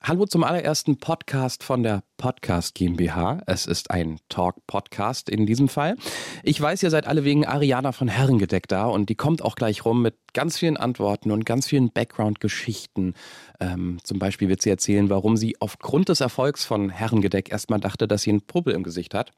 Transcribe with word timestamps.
Hallo 0.00 0.24
zum 0.26 0.44
allerersten 0.44 0.98
Podcast 0.98 1.64
von 1.64 1.82
der 1.82 2.02
Podcast 2.16 2.74
GmbH. 2.76 3.42
Es 3.46 3.66
ist 3.66 3.90
ein 3.90 4.20
Talk-Podcast 4.28 5.28
in 5.28 5.44
diesem 5.44 5.68
Fall. 5.68 5.96
Ich 6.44 6.58
weiß, 6.58 6.82
ihr 6.84 6.90
seid 6.90 7.06
alle 7.06 7.24
wegen 7.24 7.44
Ariana 7.44 7.92
von 7.92 8.06
Herrengedeck 8.08 8.68
da 8.68 8.86
und 8.86 9.10
die 9.10 9.16
kommt 9.16 9.42
auch 9.42 9.56
gleich 9.56 9.84
rum 9.84 10.00
mit 10.00 10.14
ganz 10.32 10.56
vielen 10.56 10.76
Antworten 10.76 11.30
und 11.30 11.44
ganz 11.44 11.66
vielen 11.66 11.90
Background-Geschichten. 11.90 13.14
Ähm, 13.60 13.98
zum 14.04 14.18
Beispiel 14.18 14.48
wird 14.48 14.62
sie 14.62 14.70
erzählen, 14.70 15.10
warum 15.10 15.36
sie 15.36 15.56
aufgrund 15.60 16.08
des 16.08 16.20
Erfolgs 16.20 16.64
von 16.64 16.90
Herrengedeck 16.90 17.50
erstmal 17.50 17.80
dachte, 17.80 18.06
dass 18.08 18.22
sie 18.22 18.30
einen 18.30 18.46
Puppel 18.46 18.74
im 18.74 18.84
Gesicht 18.84 19.14
hat. 19.14 19.32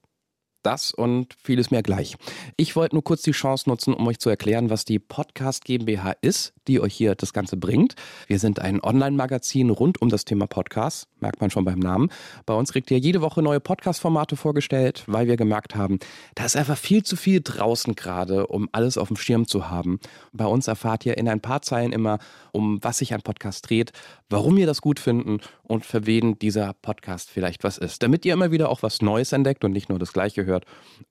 Das 0.63 0.93
und 0.93 1.35
vieles 1.43 1.71
mehr 1.71 1.83
gleich. 1.83 2.17
Ich 2.57 2.77
wollte 2.77 2.95
nur 2.95 3.03
kurz 3.03 3.23
die 3.23 3.31
Chance 3.31 3.69
nutzen, 3.69 3.95
um 3.95 4.07
euch 4.07 4.19
zu 4.19 4.29
erklären, 4.29 4.69
was 4.69 4.85
die 4.85 4.99
Podcast 4.99 5.65
GmbH 5.65 6.15
ist, 6.21 6.53
die 6.69 6.81
euch 6.81 6.95
hier 6.95 7.15
das 7.15 7.33
Ganze 7.33 7.57
bringt. 7.57 7.95
Wir 8.27 8.39
sind 8.39 8.61
ein 8.61 8.83
Online-Magazin 8.83 9.71
rund 9.71 10.03
um 10.03 10.11
das 10.11 10.27
Thema 10.27 10.47
Podcast, 10.47 11.09
merkt 11.19 11.41
man 11.41 11.51
schon 11.51 11.65
beim 11.65 11.79
Namen. 11.79 12.11
Bei 12.45 12.53
uns 12.53 12.73
kriegt 12.73 12.91
ihr 12.91 12.99
jede 12.99 13.23
Woche 13.23 13.43
neue 13.43 13.59
Podcast-Formate 13.59 14.37
vorgestellt, 14.37 15.03
weil 15.07 15.29
wir 15.29 15.39
gemerkt 15.39 15.75
haben, 15.75 15.99
da 16.35 16.45
ist 16.45 16.57
einfach 16.57 16.77
viel 16.77 17.03
zu 17.05 17.17
viel 17.17 17.41
draußen 17.43 17.95
gerade, 17.95 18.47
um 18.47 18.69
alles 18.73 18.99
auf 18.99 19.09
dem 19.09 19.17
Schirm 19.17 19.47
zu 19.47 19.71
haben. 19.71 19.99
Bei 20.33 20.45
uns 20.45 20.69
erfahrt 20.69 21.07
ihr 21.07 21.17
in 21.17 21.29
ein 21.29 21.41
paar 21.41 21.63
Zeilen 21.63 21.93
immer, 21.93 22.19
um 22.53 22.79
was 22.83 22.99
sich 22.99 23.15
ein 23.15 23.23
Podcast 23.23 23.71
dreht, 23.71 23.93
warum 24.29 24.57
wir 24.59 24.67
das 24.67 24.83
gut 24.83 25.01
finden 25.01 25.39
und 25.63 25.87
für 25.87 26.07
wen 26.07 26.39
dieser 26.39 26.75
Podcast 26.75 27.31
vielleicht 27.31 27.65
was 27.65 27.79
ist. 27.79 28.03
Damit 28.03 28.27
ihr 28.27 28.35
immer 28.35 28.51
wieder 28.51 28.69
auch 28.69 28.83
was 28.83 29.01
Neues 29.01 29.33
entdeckt 29.33 29.65
und 29.65 29.73
nicht 29.73 29.89
nur 29.89 29.99
das 29.99 30.13
Gleiche 30.13 30.45
hört 30.45 30.50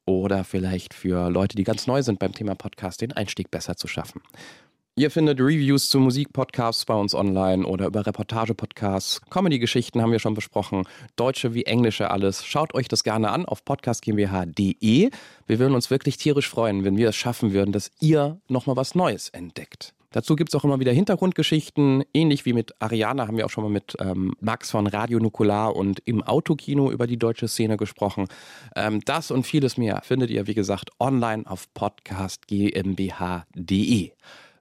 oder 0.06 0.44
vielleicht 0.44 0.94
für 0.94 1.30
Leute, 1.30 1.56
die 1.56 1.64
ganz 1.64 1.88
neu 1.88 2.02
sind 2.02 2.20
beim 2.20 2.34
Thema 2.34 2.56
Podcast, 2.56 3.02
den 3.02 3.14
Einstieg 3.14 3.52
besser 3.52 3.76
zu 3.76 3.88
schaffen. 3.88 4.22
Ihr 5.00 5.12
findet 5.12 5.40
Reviews 5.40 5.90
zu 5.90 5.98
Musikpodcasts 6.00 6.84
bei 6.84 6.94
uns 6.94 7.16
online 7.16 7.66
oder 7.66 7.86
über 7.86 8.06
Reportage-Podcasts. 8.06 9.22
Comedy-Geschichten 9.30 10.02
haben 10.02 10.12
wir 10.12 10.20
schon 10.20 10.34
besprochen. 10.34 10.84
Deutsche 11.16 11.54
wie 11.54 11.64
englische 11.64 12.12
alles. 12.12 12.46
Schaut 12.46 12.74
euch 12.74 12.90
das 12.90 13.06
gerne 13.06 13.30
an 13.30 13.46
auf 13.46 13.64
podcastgmbh.de. 13.64 15.10
Wir 15.48 15.60
würden 15.60 15.74
uns 15.74 15.90
wirklich 15.90 16.18
tierisch 16.18 16.50
freuen, 16.50 16.84
wenn 16.84 16.98
wir 16.98 17.08
es 17.08 17.16
schaffen 17.16 17.54
würden, 17.54 17.72
dass 17.72 17.92
ihr 18.02 18.42
nochmal 18.50 18.76
was 18.76 18.94
Neues 18.94 19.30
entdeckt. 19.30 19.94
Dazu 20.12 20.36
gibt 20.36 20.50
es 20.50 20.56
auch 20.56 20.64
immer 20.64 20.80
wieder 20.80 20.92
Hintergrundgeschichten. 20.92 22.04
Ähnlich 22.14 22.46
wie 22.46 22.54
mit 22.54 22.74
Ariana 22.80 23.28
haben 23.28 23.38
wir 23.38 23.46
auch 23.46 23.52
schon 23.52 23.64
mal 23.64 23.70
mit 23.70 23.96
ähm, 24.00 24.34
Max 24.40 24.72
von 24.72 24.88
Radio 24.88 25.20
Nukular 25.20 25.76
und 25.76 26.00
im 26.06 26.24
Autokino 26.24 26.92
über 26.92 27.06
die 27.06 27.18
deutsche 27.18 27.48
Szene 27.48 27.78
gesprochen. 27.78 28.26
Ähm, 28.76 29.02
das 29.06 29.30
und 29.30 29.46
vieles 29.46 29.78
mehr 29.78 30.02
findet 30.04 30.32
ihr, 30.32 30.48
wie 30.48 30.56
gesagt, 30.56 30.90
online 31.00 31.44
auf 31.46 31.72
podcastgmbh.de. 31.74 34.12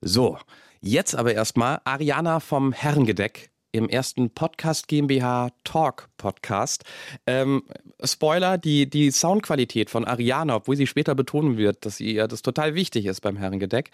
So, 0.00 0.38
jetzt 0.80 1.14
aber 1.14 1.34
erstmal 1.34 1.80
Ariana 1.84 2.40
vom 2.40 2.72
Herrengedeck 2.72 3.50
im 3.72 3.88
ersten 3.88 4.30
Podcast 4.30 4.88
GmbH 4.88 5.50
Talk 5.64 6.08
Podcast. 6.16 6.84
Ähm, 7.27 7.62
Spoiler, 8.02 8.58
die, 8.58 8.88
die 8.88 9.11
Soundqualität 9.11 9.91
von 9.91 10.05
Ariana, 10.05 10.56
obwohl 10.56 10.77
sie 10.77 10.86
später 10.86 11.14
betonen 11.14 11.56
wird, 11.56 11.84
dass 11.84 12.00
ihr 12.00 12.28
das 12.28 12.42
total 12.42 12.74
wichtig 12.74 13.06
ist 13.06 13.20
beim 13.20 13.36
Herrengedeck, 13.36 13.91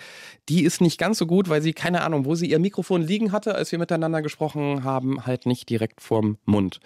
die 0.49 0.63
ist 0.65 0.81
nicht 0.81 0.99
ganz 0.99 1.19
so 1.19 1.27
gut, 1.27 1.49
weil 1.49 1.63
sie 1.63 1.73
keine 1.73 2.03
Ahnung, 2.03 2.25
wo 2.25 2.35
sie 2.35 2.51
ihr 2.51 2.59
Mikrofon 2.59 3.03
liegen 3.03 3.33
hatte, 3.33 3.55
als 3.55 3.73
wir 3.73 3.79
miteinander 3.79 4.23
gesprochen 4.23 4.85
haben, 4.85 5.27
halt 5.27 5.47
nicht 5.47 5.69
direkt 5.71 6.01
vorm 6.01 6.39
Mund. 6.45 6.81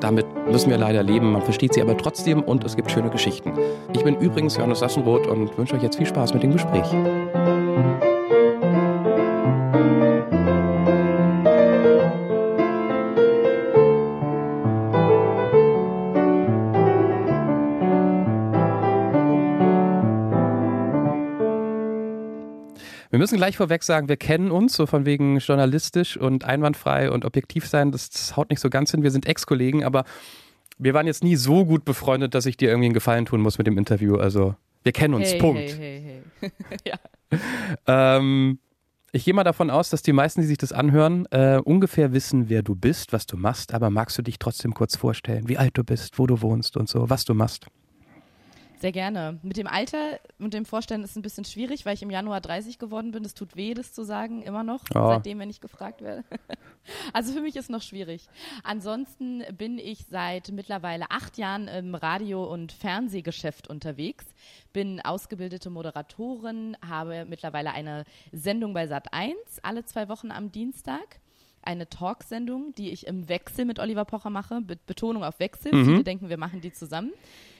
Damit 0.00 0.26
müssen 0.50 0.70
wir 0.70 0.78
leider 0.78 1.02
leben. 1.02 1.32
Man 1.32 1.42
versteht 1.42 1.74
sie 1.74 1.82
aber 1.82 1.96
trotzdem 1.96 2.42
und 2.42 2.64
es 2.64 2.76
gibt 2.76 2.90
schöne 2.90 3.10
Geschichten. 3.10 3.52
Ich 3.92 4.02
bin 4.02 4.16
übrigens 4.18 4.56
Johannes 4.56 4.78
Sassenroth 4.78 5.26
und 5.26 5.56
wünsche 5.58 5.74
euch 5.74 5.82
jetzt 5.82 5.96
viel 5.96 6.06
Spaß 6.06 6.34
mit 6.34 6.42
dem 6.42 6.52
Gespräch. 6.52 6.86
Müssen 23.26 23.38
gleich 23.38 23.56
vorweg 23.56 23.82
sagen, 23.82 24.08
wir 24.08 24.16
kennen 24.16 24.52
uns, 24.52 24.76
so 24.76 24.86
von 24.86 25.04
wegen 25.04 25.38
journalistisch 25.38 26.16
und 26.16 26.44
einwandfrei 26.44 27.10
und 27.10 27.24
objektiv 27.24 27.66
sein. 27.66 27.90
Das, 27.90 28.08
das 28.08 28.36
haut 28.36 28.50
nicht 28.50 28.60
so 28.60 28.70
ganz 28.70 28.92
hin. 28.92 29.02
Wir 29.02 29.10
sind 29.10 29.26
Ex-Kollegen, 29.26 29.82
aber 29.82 30.04
wir 30.78 30.94
waren 30.94 31.08
jetzt 31.08 31.24
nie 31.24 31.34
so 31.34 31.64
gut 31.64 31.84
befreundet, 31.84 32.34
dass 32.34 32.46
ich 32.46 32.56
dir 32.56 32.68
irgendwie 32.68 32.86
einen 32.86 32.94
Gefallen 32.94 33.26
tun 33.26 33.40
muss 33.40 33.58
mit 33.58 33.66
dem 33.66 33.78
Interview. 33.78 34.14
Also, 34.14 34.54
wir 34.84 34.92
kennen 34.92 35.14
uns, 35.14 35.32
hey, 35.32 35.40
Punkt. 35.40 35.58
Hey, 35.58 36.00
hey, 36.00 36.22
hey. 36.40 36.50
ja. 36.86 38.16
Ähm, 38.16 38.60
ich 39.10 39.24
gehe 39.24 39.34
mal 39.34 39.42
davon 39.42 39.70
aus, 39.70 39.90
dass 39.90 40.02
die 40.02 40.12
meisten, 40.12 40.42
die 40.42 40.46
sich 40.46 40.58
das 40.58 40.72
anhören, 40.72 41.26
äh, 41.32 41.58
ungefähr 41.64 42.12
wissen, 42.12 42.48
wer 42.48 42.62
du 42.62 42.76
bist, 42.76 43.12
was 43.12 43.26
du 43.26 43.36
machst. 43.36 43.74
Aber 43.74 43.90
magst 43.90 44.16
du 44.18 44.22
dich 44.22 44.38
trotzdem 44.38 44.72
kurz 44.72 44.94
vorstellen, 44.94 45.48
wie 45.48 45.58
alt 45.58 45.76
du 45.76 45.82
bist, 45.82 46.16
wo 46.20 46.28
du 46.28 46.42
wohnst 46.42 46.76
und 46.76 46.88
so, 46.88 47.10
was 47.10 47.24
du 47.24 47.34
machst? 47.34 47.66
Sehr 48.78 48.92
gerne. 48.92 49.38
Mit 49.42 49.56
dem 49.56 49.66
Alter 49.66 50.20
und 50.38 50.52
dem 50.52 50.66
Vorstellen 50.66 51.02
ist 51.02 51.10
es 51.10 51.16
ein 51.16 51.22
bisschen 51.22 51.44
schwierig, 51.46 51.86
weil 51.86 51.94
ich 51.94 52.02
im 52.02 52.10
Januar 52.10 52.40
30 52.42 52.78
geworden 52.78 53.10
bin. 53.10 53.24
Es 53.24 53.32
tut 53.34 53.56
weh, 53.56 53.72
das 53.72 53.92
zu 53.94 54.04
sagen, 54.04 54.42
immer 54.42 54.62
noch, 54.64 54.80
Oh. 54.94 55.08
seitdem, 55.08 55.38
wenn 55.38 55.48
ich 55.50 55.60
gefragt 55.60 56.02
werde. 56.02 56.24
Also 57.12 57.32
für 57.32 57.40
mich 57.40 57.56
ist 57.56 57.68
noch 57.68 57.82
schwierig. 57.82 58.28
Ansonsten 58.62 59.42
bin 59.58 59.76
ich 59.78 60.04
seit 60.08 60.52
mittlerweile 60.52 61.10
acht 61.10 61.36
Jahren 61.36 61.66
im 61.66 61.96
Radio- 61.96 62.44
und 62.44 62.70
Fernsehgeschäft 62.70 63.68
unterwegs, 63.68 64.24
bin 64.72 65.00
ausgebildete 65.00 65.68
Moderatorin, 65.68 66.76
habe 66.88 67.24
mittlerweile 67.28 67.72
eine 67.72 68.04
Sendung 68.30 68.72
bei 68.72 68.84
Sat1 68.84 69.32
alle 69.64 69.84
zwei 69.84 70.08
Wochen 70.08 70.30
am 70.30 70.52
Dienstag. 70.52 71.18
Eine 71.62 71.88
Talksendung, 71.88 72.72
die 72.76 72.90
ich 72.90 73.08
im 73.08 73.28
Wechsel 73.28 73.64
mit 73.64 73.80
Oliver 73.80 74.04
Pocher 74.04 74.30
mache. 74.30 74.60
Be 74.60 74.76
Betonung 74.86 75.24
auf 75.24 75.40
Wechsel. 75.40 75.72
Viele 75.72 76.04
denken, 76.04 76.28
wir 76.28 76.38
machen 76.38 76.60
die 76.60 76.70
zusammen. 76.72 77.12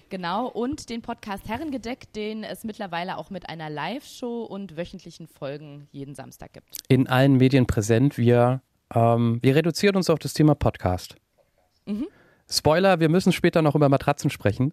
Genau, 0.09 0.47
und 0.47 0.89
den 0.89 1.03
Podcast 1.03 1.49
Herrengedeck, 1.49 2.13
den 2.13 2.45
es 2.45 2.63
mittlerweile 2.63 3.19
auch 3.19 3.31
mit 3.31 3.49
einer 3.49 3.69
Live-Show 3.69 4.45
und 4.45 4.77
wöchentlichen 4.77 5.27
Folgen 5.27 5.89
jeden 5.91 6.15
Samstag 6.15 6.53
gibt. 6.53 6.79
In 6.89 7.09
allen 7.09 7.37
Medien 7.37 7.67
präsent. 7.67 8.17
Wir, 8.17 8.63
ähm, 8.95 9.41
wir 9.43 9.57
reduzieren 9.57 9.97
uns 9.97 10.09
auf 10.09 10.21
das 10.21 10.33
Thema 10.33 10.55
Podcast. 10.55 11.17
Spoiler, 12.49 13.01
wir 13.01 13.09
müssen 13.09 13.33
später 13.33 13.63
noch 13.63 13.75
über 13.75 13.89
Matratzen 13.89 14.31
sprechen. 14.31 14.73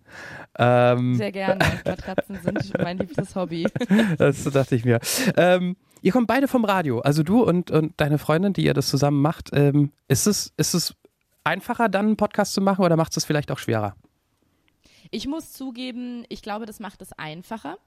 Ähm, 0.59 1.15
Sehr 1.15 1.31
gerne. 1.31 1.59
Matratzen 1.85 2.39
sind 2.43 2.77
mein 2.77 2.99
liebstes 2.99 3.35
Hobby. 3.35 3.65
Das 4.17 4.43
dachte 4.43 4.75
ich 4.75 4.85
mir. 4.85 4.99
Ähm, 5.35 5.75
ihr 6.03 6.11
kommt 6.11 6.27
beide 6.27 6.47
vom 6.47 6.65
Radio, 6.65 6.99
also 6.99 7.23
du 7.23 7.43
und, 7.43 7.71
und 7.71 7.93
deine 7.97 8.19
Freundin, 8.19 8.53
die 8.53 8.63
ihr 8.63 8.75
das 8.75 8.87
zusammen 8.87 9.21
macht. 9.21 9.49
Ähm, 9.53 9.91
ist, 10.07 10.27
es, 10.27 10.53
ist 10.57 10.75
es 10.75 10.95
einfacher, 11.43 11.89
dann 11.89 12.05
einen 12.05 12.17
Podcast 12.17 12.53
zu 12.53 12.61
machen 12.61 12.85
oder 12.85 12.95
macht 12.95 13.17
es 13.17 13.25
vielleicht 13.25 13.51
auch 13.51 13.57
schwerer? 13.57 13.95
Ich 15.13 15.27
muss 15.27 15.53
zugeben, 15.53 16.25
ich 16.29 16.41
glaube, 16.41 16.65
das 16.65 16.79
macht 16.79 16.99
es 17.03 17.13
einfacher. 17.13 17.77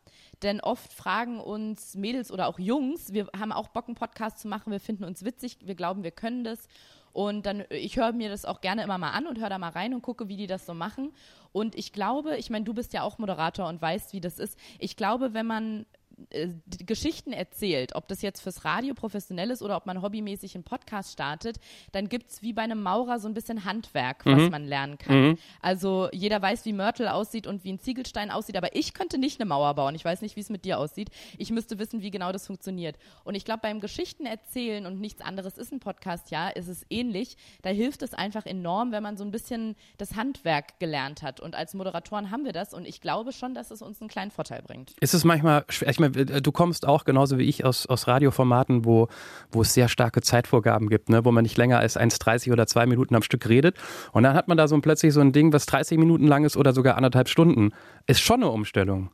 Denn 0.44 0.60
oft 0.60 0.92
fragen 0.92 1.40
uns 1.40 1.96
Mädels 1.96 2.30
oder 2.30 2.46
auch 2.46 2.60
Jungs, 2.60 3.12
wir 3.12 3.26
haben 3.36 3.50
auch 3.50 3.66
Bock, 3.66 3.88
einen 3.88 3.96
Podcast 3.96 4.38
zu 4.38 4.46
machen, 4.46 4.70
wir 4.70 4.78
finden 4.78 5.02
uns 5.02 5.24
witzig, 5.24 5.58
wir 5.64 5.74
glauben, 5.74 6.04
wir 6.04 6.12
können 6.12 6.44
das. 6.44 6.68
Und 7.12 7.44
dann, 7.44 7.64
ich 7.70 7.96
höre 7.96 8.12
mir 8.12 8.28
das 8.28 8.44
auch 8.44 8.60
gerne 8.60 8.84
immer 8.84 8.98
mal 8.98 9.10
an 9.10 9.26
und 9.26 9.40
höre 9.40 9.48
da 9.48 9.58
mal 9.58 9.70
rein 9.70 9.92
und 9.92 10.02
gucke, 10.02 10.28
wie 10.28 10.36
die 10.36 10.46
das 10.46 10.66
so 10.66 10.74
machen. 10.74 11.12
Und 11.50 11.74
ich 11.74 11.92
glaube, 11.92 12.36
ich 12.36 12.48
meine, 12.48 12.64
du 12.64 12.74
bist 12.74 12.92
ja 12.92 13.02
auch 13.02 13.18
Moderator 13.18 13.66
und 13.66 13.82
weißt, 13.82 14.12
wie 14.12 14.20
das 14.20 14.38
ist. 14.38 14.56
Ich 14.78 14.96
glaube, 14.96 15.34
wenn 15.34 15.46
man 15.46 15.84
äh, 16.30 16.48
Geschichten 16.84 17.32
erzählt, 17.32 17.94
ob 17.94 18.08
das 18.08 18.22
jetzt 18.22 18.40
fürs 18.40 18.64
Radio 18.64 18.94
professionell 18.94 19.50
ist 19.50 19.62
oder 19.62 19.76
ob 19.76 19.86
man 19.86 20.00
hobbymäßig 20.02 20.54
einen 20.54 20.64
Podcast 20.64 21.12
startet, 21.12 21.58
dann 21.92 22.08
gibt 22.08 22.30
es 22.30 22.42
wie 22.42 22.52
bei 22.52 22.62
einem 22.62 22.82
Maurer 22.82 23.18
so 23.18 23.28
ein 23.28 23.34
bisschen 23.34 23.64
Handwerk, 23.64 24.24
was 24.24 24.50
man 24.50 24.64
lernen 24.64 24.98
kann. 24.98 25.38
Also 25.60 26.08
jeder 26.12 26.40
weiß, 26.40 26.64
wie 26.64 26.72
Mörtel 26.72 27.08
aussieht 27.08 27.46
und 27.46 27.64
wie 27.64 27.72
ein 27.72 27.78
Ziegelstein 27.78 28.30
aussieht, 28.30 28.56
aber 28.56 28.74
ich 28.74 28.94
könnte 28.94 29.18
nicht 29.18 29.40
eine 29.40 29.48
Mauer 29.48 29.74
bauen. 29.74 29.94
Ich 29.94 30.04
weiß 30.04 30.22
nicht, 30.22 30.36
wie 30.36 30.40
es 30.40 30.48
mit 30.48 30.64
dir 30.64 30.78
aussieht. 30.78 31.10
Ich 31.38 31.50
müsste 31.50 31.78
wissen, 31.78 32.02
wie 32.02 32.10
genau 32.10 32.32
das 32.32 32.46
funktioniert. 32.46 32.96
Und 33.24 33.34
ich 33.34 33.44
glaube, 33.44 33.60
beim 33.62 33.80
Geschichten 33.80 34.26
erzählen 34.26 34.86
und 34.86 35.00
nichts 35.00 35.20
anderes 35.20 35.58
ist 35.58 35.72
ein 35.72 35.80
Podcast, 35.80 36.30
ja, 36.30 36.48
ist 36.48 36.68
es 36.68 36.86
ähnlich. 36.90 37.36
Da 37.62 37.70
hilft 37.70 38.02
es 38.02 38.14
einfach 38.14 38.46
enorm, 38.46 38.92
wenn 38.92 39.02
man 39.02 39.16
so 39.16 39.24
ein 39.24 39.30
bisschen 39.30 39.76
das 39.98 40.16
Handwerk 40.16 40.78
gelernt 40.80 41.22
hat. 41.22 41.40
Und 41.40 41.54
als 41.54 41.74
Moderatoren 41.74 42.30
haben 42.30 42.44
wir 42.44 42.52
das 42.52 42.72
und 42.72 42.86
ich 42.86 43.00
glaube 43.00 43.32
schon, 43.32 43.54
dass 43.54 43.70
es 43.70 43.82
uns 43.82 44.00
einen 44.00 44.08
kleinen 44.08 44.30
Vorteil 44.30 44.62
bringt. 44.62 44.94
Ist 45.00 45.14
es 45.14 45.24
manchmal 45.24 45.64
schwer? 45.68 45.90
Ich 45.90 46.00
meine, 46.00 46.05
du 46.10 46.52
kommst 46.52 46.86
auch 46.86 47.04
genauso 47.04 47.38
wie 47.38 47.44
ich 47.44 47.64
aus, 47.64 47.86
aus 47.86 48.06
Radioformaten, 48.06 48.84
wo, 48.84 49.08
wo 49.50 49.62
es 49.62 49.74
sehr 49.74 49.88
starke 49.88 50.20
Zeitvorgaben 50.22 50.88
gibt, 50.88 51.08
ne? 51.08 51.24
wo 51.24 51.32
man 51.32 51.42
nicht 51.42 51.56
länger 51.56 51.78
als 51.78 51.98
1,30 51.98 52.52
oder 52.52 52.66
zwei 52.66 52.86
Minuten 52.86 53.14
am 53.14 53.22
Stück 53.22 53.48
redet. 53.48 53.76
Und 54.12 54.22
dann 54.22 54.34
hat 54.34 54.48
man 54.48 54.56
da 54.56 54.68
so 54.68 54.78
plötzlich 54.80 55.12
so 55.12 55.20
ein 55.20 55.32
Ding, 55.32 55.52
was 55.52 55.66
30 55.66 55.98
Minuten 55.98 56.26
lang 56.26 56.44
ist 56.44 56.56
oder 56.56 56.72
sogar 56.72 56.96
anderthalb 56.96 57.28
Stunden. 57.28 57.72
Ist 58.06 58.20
schon 58.20 58.42
eine 58.42 58.50
Umstellung. 58.50 59.10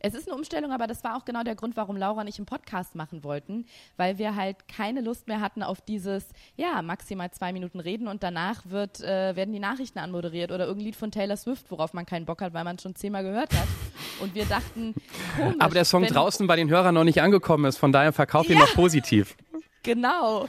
Es 0.00 0.14
ist 0.14 0.28
eine 0.28 0.36
Umstellung, 0.36 0.72
aber 0.72 0.86
das 0.86 1.02
war 1.04 1.16
auch 1.16 1.24
genau 1.24 1.42
der 1.42 1.54
Grund, 1.54 1.76
warum 1.76 1.96
Laura 1.96 2.20
und 2.20 2.28
ich 2.28 2.38
einen 2.38 2.46
Podcast 2.46 2.94
machen 2.94 3.24
wollten, 3.24 3.66
weil 3.96 4.18
wir 4.18 4.36
halt 4.36 4.68
keine 4.68 5.00
Lust 5.00 5.26
mehr 5.26 5.40
hatten 5.40 5.62
auf 5.62 5.80
dieses, 5.80 6.28
ja, 6.56 6.82
maximal 6.82 7.30
zwei 7.30 7.52
Minuten 7.52 7.80
reden 7.80 8.08
und 8.08 8.22
danach 8.22 8.62
wird, 8.66 9.00
äh, 9.00 9.34
werden 9.34 9.52
die 9.52 9.58
Nachrichten 9.58 9.98
anmoderiert 9.98 10.52
oder 10.52 10.66
irgendein 10.66 10.86
Lied 10.86 10.96
von 10.96 11.10
Taylor 11.10 11.36
Swift, 11.36 11.70
worauf 11.70 11.94
man 11.94 12.06
keinen 12.06 12.26
Bock 12.26 12.42
hat, 12.42 12.54
weil 12.54 12.64
man 12.64 12.76
es 12.76 12.82
schon 12.82 12.94
zehnmal 12.94 13.24
gehört 13.24 13.52
hat. 13.52 13.68
Und 14.20 14.34
wir 14.34 14.44
dachten, 14.44 14.94
komisch. 15.36 15.56
Aber 15.58 15.74
der 15.74 15.84
Song 15.84 16.04
draußen 16.04 16.46
bei 16.46 16.56
den 16.56 16.68
Hörern 16.68 16.94
noch 16.94 17.04
nicht 17.04 17.20
angekommen 17.20 17.64
ist, 17.64 17.78
von 17.78 17.92
daher 17.92 18.12
verkauf 18.12 18.48
ihn 18.48 18.58
noch 18.58 18.74
positiv. 18.74 19.36
Genau. 19.82 20.48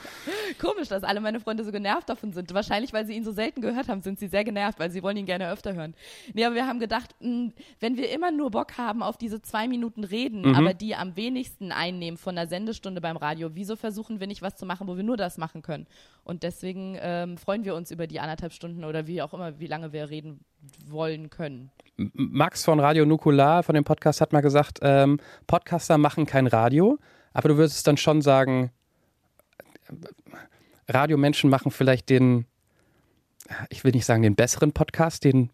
Komisch, 0.60 0.88
dass 0.88 1.04
alle 1.04 1.22
meine 1.22 1.40
Freunde 1.40 1.64
so 1.64 1.72
genervt 1.72 2.10
davon 2.10 2.34
sind. 2.34 2.54
Wahrscheinlich, 2.54 2.94
weil 2.94 3.06
sie 3.06 3.14
ihn 3.14 3.24
so 3.24 3.31
selten 3.31 3.62
gehört 3.62 3.88
haben, 3.88 4.02
sind 4.02 4.20
sie 4.20 4.28
sehr 4.28 4.44
genervt, 4.44 4.80
weil 4.80 4.92
sie 4.92 5.04
wollen 5.04 5.18
ihn 5.18 5.26
gerne 5.26 5.52
öfter 5.52 5.74
hören. 5.74 5.94
Nee, 6.34 6.46
aber 6.46 6.56
wir 6.56 6.68
haben 6.68 6.80
gedacht, 6.80 7.16
mh, 7.20 7.28
hm, 7.28 7.54
wenn 7.80 7.98
wir 7.98 8.12
immer 8.12 8.31
nur 8.31 8.52
Bock 8.52 8.78
haben 8.78 9.04
auf 9.04 9.18
diese 9.18 9.42
zwei 9.42 9.68
Minuten 9.68 10.04
Reden, 10.04 10.42
mhm. 10.42 10.56
aber 10.56 10.74
die 10.74 10.96
am 10.96 11.16
wenigsten 11.16 11.72
einnehmen 11.72 12.18
von 12.18 12.38
einer 12.38 12.48
Sendestunde 12.48 13.02
beim 13.02 13.18
Radio, 13.18 13.52
wieso 13.54 13.76
versuchen 13.76 14.20
wir 14.20 14.28
nicht 14.28 14.42
was 14.42 14.56
zu 14.56 14.66
machen, 14.66 14.88
wo 14.88 14.98
wir 14.98 15.04
nur 15.04 15.18
das 15.18 15.38
machen 15.38 15.62
können? 15.62 15.88
Und 16.24 16.44
deswegen 16.44 16.98
ähm, 17.00 17.38
freuen 17.38 17.64
wir 17.66 17.75
uns 17.75 17.92
über 17.92 18.08
die 18.08 18.20
anderthalb 18.20 18.54
Stunden 18.54 18.84
oder 18.84 19.08
wie 19.08 19.22
auch 19.22 19.34
immer, 19.34 19.60
wie 19.60 19.68
lange 19.68 19.94
wir 19.94 20.10
reden 20.10 20.40
wollen 20.88 21.30
können. 21.30 21.72
Max 22.14 22.64
von 22.64 22.80
Radio 22.80 23.06
Nukular 23.06 23.64
von 23.64 23.75
dem 23.75 23.84
Podcast 23.84 24.22
hat 24.22 24.34
mal 24.34 24.42
gesagt, 24.42 24.80
ähm, 24.82 25.20
Podcaster 25.48 25.98
machen 25.98 26.25
kein 26.25 26.48
Radio, 26.48 26.98
aber 27.34 27.50
du 27.50 27.58
würdest 27.58 27.86
dann 27.88 27.98
schon 27.98 28.22
sagen, 28.22 28.72
Radiomenschen 30.88 31.50
machen 31.50 31.71
vielleicht 31.71 32.09
den, 32.09 32.45
ich 33.69 33.83
will 33.83 33.91
nicht 33.91 34.06
sagen 34.06 34.24
den 34.24 34.36
besseren 34.36 34.71
Podcast, 34.71 35.24
den, 35.24 35.51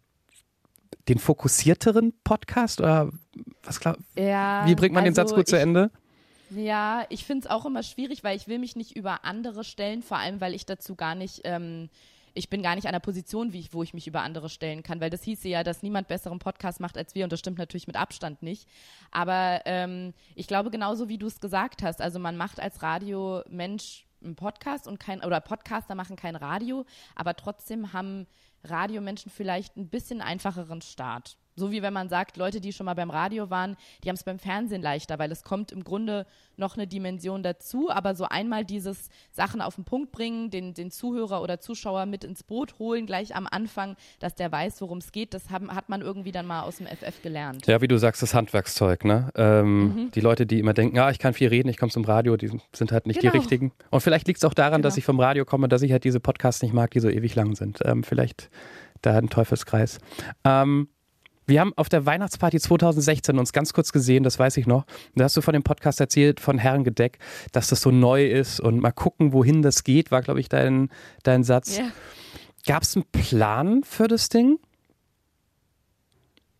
den 1.08 1.18
fokussierteren 1.18 2.14
Podcast 2.24 2.80
oder 2.80 3.10
was 3.62 3.80
glaub, 3.80 3.98
ja, 4.16 4.64
wie 4.66 4.74
bringt 4.74 4.94
man 4.94 5.04
also 5.04 5.10
den 5.10 5.14
Satz 5.14 5.30
gut 5.30 5.40
ich, 5.40 5.46
zu 5.46 5.58
Ende? 5.58 5.90
Ja, 6.50 7.04
ich 7.10 7.24
finde 7.24 7.46
es 7.46 7.50
auch 7.50 7.66
immer 7.66 7.82
schwierig, 7.82 8.24
weil 8.24 8.36
ich 8.36 8.48
will 8.48 8.58
mich 8.58 8.76
nicht 8.76 8.96
über 8.96 9.24
andere 9.24 9.64
stellen, 9.64 10.02
vor 10.02 10.18
allem 10.18 10.40
weil 10.40 10.54
ich 10.54 10.64
dazu 10.64 10.94
gar 10.94 11.14
nicht 11.14 11.40
ähm, 11.44 11.90
ich 12.36 12.50
bin 12.50 12.62
gar 12.62 12.74
nicht 12.74 12.86
an 12.86 12.92
der 12.92 13.00
Position, 13.00 13.52
ich, 13.54 13.72
wo 13.72 13.82
ich 13.82 13.94
mich 13.94 14.06
über 14.06 14.20
andere 14.20 14.48
stellen 14.50 14.82
kann, 14.82 15.00
weil 15.00 15.10
das 15.10 15.22
hieße 15.22 15.48
ja, 15.48 15.64
dass 15.64 15.82
niemand 15.82 16.06
besseren 16.06 16.38
Podcast 16.38 16.80
macht 16.80 16.98
als 16.98 17.14
wir 17.14 17.24
und 17.24 17.32
das 17.32 17.40
stimmt 17.40 17.58
natürlich 17.58 17.86
mit 17.86 17.96
Abstand 17.96 18.42
nicht. 18.42 18.68
Aber 19.10 19.62
ähm, 19.64 20.12
ich 20.34 20.46
glaube 20.46 20.70
genauso, 20.70 21.08
wie 21.08 21.18
du 21.18 21.26
es 21.26 21.40
gesagt 21.40 21.82
hast, 21.82 22.02
also 22.02 22.18
man 22.18 22.36
macht 22.36 22.60
als 22.60 22.82
Radiomensch 22.82 24.05
einen 24.26 24.36
Podcast 24.36 24.86
und 24.86 25.00
kein, 25.00 25.24
oder 25.24 25.40
Podcaster 25.40 25.94
machen 25.94 26.16
kein 26.16 26.36
Radio, 26.36 26.84
aber 27.14 27.34
trotzdem 27.34 27.92
haben 27.92 28.26
Radiomenschen 28.64 29.30
vielleicht 29.30 29.76
ein 29.76 29.88
bisschen 29.88 30.20
einfacheren 30.20 30.82
Start. 30.82 31.36
So 31.56 31.72
wie 31.72 31.82
wenn 31.82 31.92
man 31.92 32.08
sagt, 32.08 32.36
Leute, 32.36 32.60
die 32.60 32.72
schon 32.72 32.86
mal 32.86 32.94
beim 32.94 33.10
Radio 33.10 33.50
waren, 33.50 33.76
die 34.04 34.08
haben 34.08 34.16
es 34.16 34.24
beim 34.24 34.38
Fernsehen 34.38 34.82
leichter, 34.82 35.18
weil 35.18 35.32
es 35.32 35.42
kommt 35.42 35.72
im 35.72 35.84
Grunde 35.84 36.26
noch 36.56 36.76
eine 36.76 36.86
Dimension 36.86 37.42
dazu, 37.42 37.90
aber 37.90 38.14
so 38.14 38.24
einmal 38.24 38.64
dieses 38.64 39.08
Sachen 39.30 39.60
auf 39.60 39.74
den 39.76 39.84
Punkt 39.84 40.12
bringen, 40.12 40.50
den, 40.50 40.74
den 40.74 40.90
Zuhörer 40.90 41.42
oder 41.42 41.60
Zuschauer 41.60 42.06
mit 42.06 42.24
ins 42.24 42.42
Boot 42.42 42.78
holen, 42.78 43.06
gleich 43.06 43.34
am 43.34 43.46
Anfang, 43.50 43.96
dass 44.18 44.34
der 44.34 44.52
weiß, 44.52 44.80
worum 44.82 44.98
es 44.98 45.12
geht, 45.12 45.34
das 45.34 45.50
haben, 45.50 45.74
hat 45.74 45.88
man 45.88 46.02
irgendwie 46.02 46.32
dann 46.32 46.46
mal 46.46 46.62
aus 46.62 46.76
dem 46.76 46.86
FF 46.86 47.22
gelernt. 47.22 47.66
Ja, 47.66 47.80
wie 47.80 47.88
du 47.88 47.98
sagst, 47.98 48.22
das 48.22 48.34
Handwerkszeug, 48.34 49.04
ne? 49.04 49.30
Ähm, 49.34 49.82
mhm. 49.82 50.10
Die 50.12 50.20
Leute, 50.20 50.46
die 50.46 50.58
immer 50.58 50.74
denken, 50.74 50.96
ja, 50.96 51.10
ich 51.10 51.18
kann 51.18 51.32
viel 51.32 51.48
reden, 51.48 51.68
ich 51.68 51.78
komme 51.78 51.92
zum 51.92 52.04
Radio, 52.04 52.36
die 52.36 52.50
sind 52.74 52.92
halt 52.92 53.06
nicht 53.06 53.20
genau. 53.20 53.32
die 53.32 53.38
richtigen. 53.38 53.72
Und 53.90 54.00
vielleicht 54.00 54.26
liegt 54.26 54.38
es 54.38 54.44
auch 54.44 54.54
daran, 54.54 54.80
genau. 54.80 54.88
dass 54.88 54.96
ich 54.96 55.04
vom 55.04 55.20
Radio 55.20 55.44
komme, 55.44 55.68
dass 55.68 55.82
ich 55.82 55.92
halt 55.92 56.04
diese 56.04 56.20
Podcasts 56.20 56.62
nicht 56.62 56.74
mag, 56.74 56.90
die 56.90 57.00
so 57.00 57.08
ewig 57.08 57.34
lang 57.34 57.54
sind. 57.54 57.80
Ähm, 57.84 58.02
vielleicht 58.02 58.50
da 59.02 59.16
ein 59.16 59.28
Teufelskreis. 59.28 59.98
Ähm, 60.44 60.88
wir 61.46 61.60
haben 61.60 61.72
auf 61.76 61.88
der 61.88 62.06
Weihnachtsparty 62.06 62.58
2016 62.58 63.38
uns 63.38 63.52
ganz 63.52 63.72
kurz 63.72 63.92
gesehen, 63.92 64.22
das 64.22 64.38
weiß 64.38 64.56
ich 64.56 64.66
noch. 64.66 64.84
Da 65.14 65.24
hast 65.24 65.36
du 65.36 65.40
von 65.40 65.54
dem 65.54 65.62
Podcast 65.62 66.00
erzählt, 66.00 66.40
von 66.40 66.58
Herrengedeck, 66.58 67.18
dass 67.52 67.68
das 67.68 67.80
so 67.80 67.90
neu 67.90 68.26
ist 68.26 68.60
und 68.60 68.80
mal 68.80 68.92
gucken, 68.92 69.32
wohin 69.32 69.62
das 69.62 69.84
geht, 69.84 70.10
war, 70.10 70.22
glaube 70.22 70.40
ich, 70.40 70.48
dein, 70.48 70.90
dein 71.22 71.44
Satz. 71.44 71.78
Ja. 71.78 71.84
Gab 72.66 72.82
es 72.82 72.96
einen 72.96 73.04
Plan 73.12 73.84
für 73.84 74.08
das 74.08 74.28
Ding? 74.28 74.58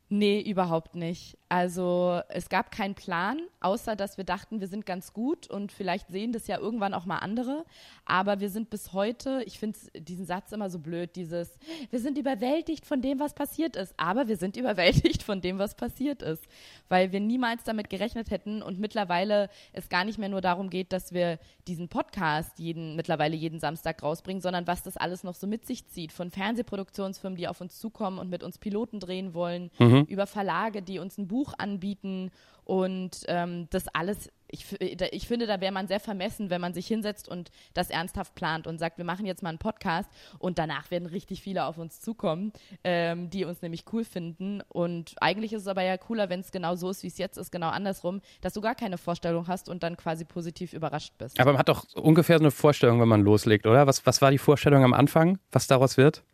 Nee, 0.08 0.41
überhaupt 0.41 0.94
nicht. 0.94 1.37
Also 1.49 2.20
es 2.29 2.49
gab 2.49 2.70
keinen 2.70 2.94
Plan, 2.94 3.41
außer 3.61 3.97
dass 3.97 4.17
wir 4.17 4.25
dachten, 4.25 4.61
wir 4.61 4.69
sind 4.69 4.87
ganz 4.87 5.12
gut 5.12 5.49
und 5.49 5.73
vielleicht 5.73 6.08
sehen 6.08 6.32
das 6.32 6.47
ja 6.47 6.58
irgendwann 6.58 6.94
auch 6.94 7.06
mal 7.06 7.19
andere. 7.19 7.64
Aber 8.05 8.38
wir 8.38 8.49
sind 8.50 8.70
bis 8.70 8.93
heute, 8.93 9.43
ich 9.47 9.58
finde 9.58 9.79
diesen 9.97 10.26
Satz 10.26 10.53
immer 10.53 10.70
so 10.70 10.79
blöd, 10.79 11.17
dieses, 11.17 11.58
wir 11.91 11.99
sind 11.99 12.19
überwältigt 12.19 12.87
von 12.87 13.03
dem, 13.03 13.19
was 13.19 13.35
passiert 13.35 13.75
ist. 13.75 13.94
Aber 13.97 14.29
wir 14.29 14.37
sind 14.37 14.56
überwältigt 14.56 15.25
von 15.25 15.41
dem, 15.41 15.58
was 15.58 15.75
passiert 15.75 16.23
ist. 16.23 16.44
Weil 16.88 17.11
wir 17.11 17.20
niemals 17.20 17.64
damit 17.64 17.91
gerechnet 17.91 18.31
hätten 18.31 18.62
und 18.62 18.79
mittlerweile 18.79 19.49
es 19.73 19.88
gar 19.88 20.05
nicht 20.05 20.19
mehr 20.19 20.29
nur 20.29 20.41
darum 20.41 20.70
geht, 20.70 20.93
dass 20.93 21.12
wir 21.12 21.41
diesen 21.67 21.88
Podcast 21.88 22.61
jeden, 22.61 22.94
mittlerweile 22.94 23.35
jeden 23.35 23.59
Samstag 23.59 24.05
rausbringen, 24.05 24.41
sondern 24.41 24.69
was 24.69 24.85
das 24.85 24.97
alles 24.97 25.25
noch 25.25 25.35
so 25.35 25.49
mit 25.49 25.67
sich 25.67 25.88
zieht. 25.88 26.12
Von 26.12 26.31
Fernsehproduktionsfirmen, 26.31 27.37
die 27.37 27.49
auf 27.49 27.61
uns 27.61 27.79
zukommen 27.81 28.19
und 28.19 28.31
mit 28.31 28.44
uns 28.44 28.59
Piloten 28.59 29.00
drehen 29.00 29.35
wollen, 29.35 29.70
mhm. 29.79 29.96
Über 30.05 30.27
Verlage, 30.27 30.83
die 30.83 30.99
uns 30.99 31.19
ein 31.19 31.29
Buch 31.29 31.55
anbieten 31.59 32.31
und 32.67 33.21
ähm, 33.29 33.69
das 33.71 33.87
alles, 33.95 34.29
ich, 34.49 34.67
ich 34.81 35.29
finde, 35.29 35.47
da 35.47 35.61
wäre 35.61 35.73
man 35.73 35.87
sehr 35.87 36.01
vermessen, 36.01 36.51
wenn 36.51 36.61
man 36.61 36.75
sich 36.75 36.89
hinsetzt 36.89 37.29
und 37.29 37.53
das 37.75 37.91
ernsthaft 37.91 38.35
plant 38.35 38.67
und 38.67 38.79
sagt, 38.79 38.99
wir 38.99 39.05
machen 39.05 39.25
jetzt 39.25 39.41
mal 39.45 39.51
einen 39.51 39.59
Podcast 39.59 40.11
und 40.41 40.59
danach 40.59 40.91
werden 40.91 41.07
richtig 41.07 41.43
viele 41.43 41.65
auf 41.65 41.79
uns 41.79 42.01
zukommen, 42.01 42.53
ähm, 42.83 43.31
die 43.31 43.45
uns 43.45 43.63
nämlich 43.63 43.85
cool 43.93 44.03
finden. 44.03 44.63
Und 44.69 45.15
eigentlich 45.21 45.53
ist 45.53 45.63
es 45.63 45.69
aber 45.69 45.83
ja 45.83 45.97
cooler, 45.97 46.29
wenn 46.29 46.41
es 46.41 46.51
genau 46.51 46.75
so 46.75 46.91
ist, 46.91 47.05
wie 47.05 47.07
es 47.07 47.19
jetzt 47.19 47.39
ist, 47.39 47.53
genau 47.53 47.69
andersrum, 47.69 48.21
dass 48.41 48.55
du 48.55 48.61
gar 48.61 48.75
keine 48.75 48.99
Vorstellung 48.99 49.47
hast 49.47 49.69
und 49.69 49.85
dann 49.85 49.97
quasi 49.97 50.25
positiv 50.25 50.73
überrascht 50.73 51.13
bist. 51.19 51.39
Aber 51.39 51.53
man 51.53 51.61
hat 51.61 51.69
doch 51.69 51.85
ungefähr 51.95 52.39
so 52.39 52.43
eine 52.43 52.51
Vorstellung, 52.51 53.01
wenn 53.01 53.09
man 53.09 53.21
loslegt, 53.21 53.65
oder? 53.65 53.87
Was, 53.87 54.05
was 54.07 54.21
war 54.21 54.33
die 54.33 54.39
Vorstellung 54.39 54.83
am 54.83 54.93
Anfang, 54.93 55.39
was 55.53 55.69
daraus 55.69 55.97
wird? 55.97 56.25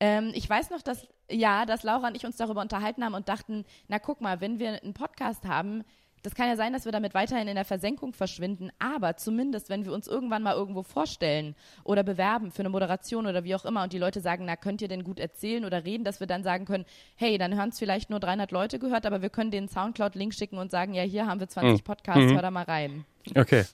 Ähm, 0.00 0.32
ich 0.34 0.48
weiß 0.48 0.70
noch, 0.70 0.82
dass 0.82 1.06
ja, 1.30 1.66
dass 1.66 1.82
Laura 1.82 2.08
und 2.08 2.16
ich 2.16 2.24
uns 2.24 2.36
darüber 2.36 2.62
unterhalten 2.62 3.04
haben 3.04 3.14
und 3.14 3.28
dachten, 3.28 3.64
na 3.88 3.98
guck 3.98 4.20
mal, 4.20 4.40
wenn 4.40 4.58
wir 4.58 4.82
einen 4.82 4.94
Podcast 4.94 5.44
haben, 5.44 5.84
das 6.22 6.34
kann 6.34 6.48
ja 6.48 6.56
sein, 6.56 6.72
dass 6.72 6.84
wir 6.84 6.92
damit 6.92 7.14
weiterhin 7.14 7.48
in 7.48 7.54
der 7.54 7.64
Versenkung 7.64 8.12
verschwinden, 8.12 8.70
aber 8.78 9.16
zumindest, 9.16 9.68
wenn 9.68 9.84
wir 9.84 9.92
uns 9.92 10.06
irgendwann 10.08 10.42
mal 10.42 10.54
irgendwo 10.54 10.82
vorstellen 10.82 11.54
oder 11.84 12.02
bewerben 12.02 12.50
für 12.50 12.60
eine 12.60 12.68
Moderation 12.68 13.26
oder 13.26 13.44
wie 13.44 13.54
auch 13.54 13.64
immer 13.64 13.82
und 13.82 13.92
die 13.92 13.98
Leute 13.98 14.20
sagen, 14.20 14.44
na, 14.46 14.56
könnt 14.56 14.82
ihr 14.82 14.88
denn 14.88 15.04
gut 15.04 15.20
erzählen 15.20 15.64
oder 15.64 15.84
reden, 15.84 16.04
dass 16.04 16.20
wir 16.20 16.26
dann 16.26 16.42
sagen 16.42 16.64
können, 16.64 16.84
hey, 17.16 17.38
dann 17.38 17.56
hören 17.56 17.70
es 17.70 17.78
vielleicht 17.78 18.10
nur 18.10 18.20
300 18.20 18.50
Leute 18.50 18.78
gehört, 18.78 19.06
aber 19.06 19.22
wir 19.22 19.30
können 19.30 19.50
den 19.50 19.68
Soundcloud-Link 19.68 20.34
schicken 20.34 20.58
und 20.58 20.70
sagen, 20.70 20.94
ja, 20.94 21.02
hier 21.02 21.26
haben 21.26 21.40
wir 21.40 21.48
20 21.48 21.80
mhm. 21.80 21.84
Podcasts, 21.84 22.24
mhm. 22.24 22.34
hör 22.34 22.42
da 22.42 22.50
mal 22.50 22.64
rein. 22.64 23.04
Okay. 23.34 23.64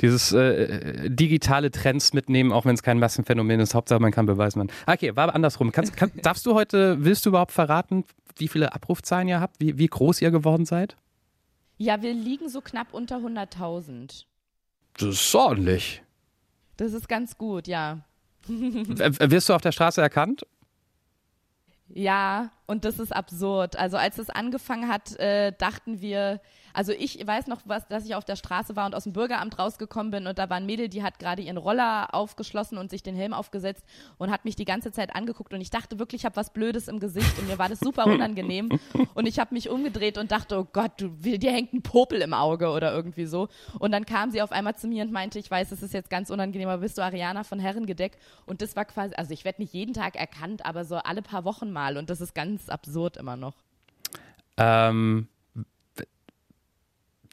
Dieses 0.00 0.32
äh, 0.32 1.10
digitale 1.10 1.70
Trends 1.70 2.12
mitnehmen, 2.12 2.52
auch 2.52 2.64
wenn 2.64 2.74
es 2.74 2.82
kein 2.82 2.98
Massenphänomen 2.98 3.60
ist, 3.60 3.74
Hauptsache 3.74 4.00
man 4.00 4.12
kann 4.12 4.26
beweisen. 4.26 4.60
Man. 4.60 4.70
Okay, 4.86 5.16
war 5.16 5.34
andersrum. 5.34 5.72
Kannst, 5.72 5.96
kann, 5.96 6.12
darfst 6.22 6.46
du 6.46 6.54
heute, 6.54 7.04
willst 7.04 7.26
du 7.26 7.30
überhaupt 7.30 7.52
verraten, 7.52 8.04
wie 8.36 8.48
viele 8.48 8.72
Abrufzahlen 8.72 9.28
ihr 9.28 9.40
habt, 9.40 9.60
wie, 9.60 9.78
wie 9.78 9.86
groß 9.86 10.22
ihr 10.22 10.30
geworden 10.30 10.64
seid? 10.64 10.96
Ja, 11.82 12.02
wir 12.02 12.12
liegen 12.12 12.50
so 12.50 12.60
knapp 12.60 12.92
unter 12.92 13.16
100.000. 13.16 14.26
Das 14.98 15.08
ist 15.08 15.34
ordentlich. 15.34 16.02
Das 16.76 16.92
ist 16.92 17.08
ganz 17.08 17.38
gut, 17.38 17.66
ja. 17.66 18.00
Wirst 18.46 19.48
du 19.48 19.54
auf 19.54 19.62
der 19.62 19.72
Straße 19.72 19.98
erkannt? 20.02 20.46
Ja, 21.88 22.50
und 22.70 22.84
das 22.84 23.00
ist 23.00 23.12
absurd. 23.14 23.76
Also 23.76 23.96
als 23.96 24.16
es 24.18 24.30
angefangen 24.30 24.88
hat, 24.88 25.18
äh, 25.18 25.52
dachten 25.58 26.00
wir, 26.00 26.40
also 26.72 26.92
ich 26.92 27.26
weiß 27.26 27.48
noch, 27.48 27.62
was, 27.64 27.88
dass 27.88 28.06
ich 28.06 28.14
auf 28.14 28.24
der 28.24 28.36
Straße 28.36 28.76
war 28.76 28.86
und 28.86 28.94
aus 28.94 29.02
dem 29.02 29.12
Bürgeramt 29.12 29.58
rausgekommen 29.58 30.12
bin 30.12 30.28
und 30.28 30.38
da 30.38 30.48
war 30.48 30.58
ein 30.58 30.66
Mädel, 30.66 30.88
die 30.88 31.02
hat 31.02 31.18
gerade 31.18 31.42
ihren 31.42 31.56
Roller 31.56 32.14
aufgeschlossen 32.14 32.78
und 32.78 32.88
sich 32.88 33.02
den 33.02 33.16
Helm 33.16 33.32
aufgesetzt 33.32 33.84
und 34.18 34.30
hat 34.30 34.44
mich 34.44 34.54
die 34.54 34.64
ganze 34.64 34.92
Zeit 34.92 35.16
angeguckt 35.16 35.52
und 35.52 35.60
ich 35.60 35.70
dachte 35.70 35.98
wirklich, 35.98 36.20
ich 36.20 36.24
habe 36.24 36.36
was 36.36 36.52
Blödes 36.52 36.86
im 36.86 37.00
Gesicht 37.00 37.36
und 37.40 37.48
mir 37.48 37.58
war 37.58 37.68
das 37.68 37.80
super 37.80 38.06
unangenehm. 38.06 38.68
Und 39.14 39.26
ich 39.26 39.38
habe 39.38 39.54
mich 39.54 39.68
umgedreht 39.68 40.18
und 40.18 40.30
dachte, 40.30 40.58
oh 40.58 40.66
Gott, 40.72 40.92
du, 40.98 41.08
dir 41.08 41.52
hängt 41.52 41.72
ein 41.72 41.82
Popel 41.82 42.22
im 42.22 42.32
Auge 42.32 42.70
oder 42.70 42.92
irgendwie 42.92 43.26
so. 43.26 43.48
Und 43.78 43.92
dann 43.92 44.06
kam 44.06 44.30
sie 44.30 44.40
auf 44.40 44.52
einmal 44.52 44.76
zu 44.76 44.86
mir 44.86 45.04
und 45.04 45.12
meinte, 45.12 45.38
ich 45.38 45.50
weiß, 45.50 45.72
es 45.72 45.82
ist 45.82 45.92
jetzt 45.92 46.10
ganz 46.10 46.30
unangenehm, 46.30 46.68
aber 46.68 46.82
bist 46.82 46.96
du 46.96 47.02
Ariana 47.02 47.44
von 47.44 47.58
Herrengedeck? 47.58 48.18
Und 48.46 48.62
das 48.62 48.76
war 48.76 48.84
quasi, 48.84 49.14
also 49.14 49.32
ich 49.32 49.44
werde 49.44 49.62
nicht 49.62 49.74
jeden 49.74 49.94
Tag 49.94 50.16
erkannt, 50.16 50.64
aber 50.64 50.84
so 50.84 50.96
alle 50.96 51.22
paar 51.22 51.44
Wochen 51.44 51.70
mal. 51.70 51.96
Und 51.96 52.08
das 52.08 52.20
ist 52.20 52.34
ganz 52.34 52.59
absurd 52.68 53.16
immer 53.16 53.36
noch. 53.36 53.54
Ähm, 54.56 55.28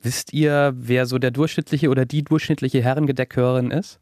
Wisst 0.02 0.32
ihr, 0.32 0.74
wer 0.76 1.06
so 1.06 1.18
der 1.18 1.32
durchschnittliche 1.32 1.90
oder 1.90 2.06
die 2.06 2.24
durchschnittliche 2.24 2.82
Herrengedeckhörerin 2.82 3.72
ist? 3.72 4.00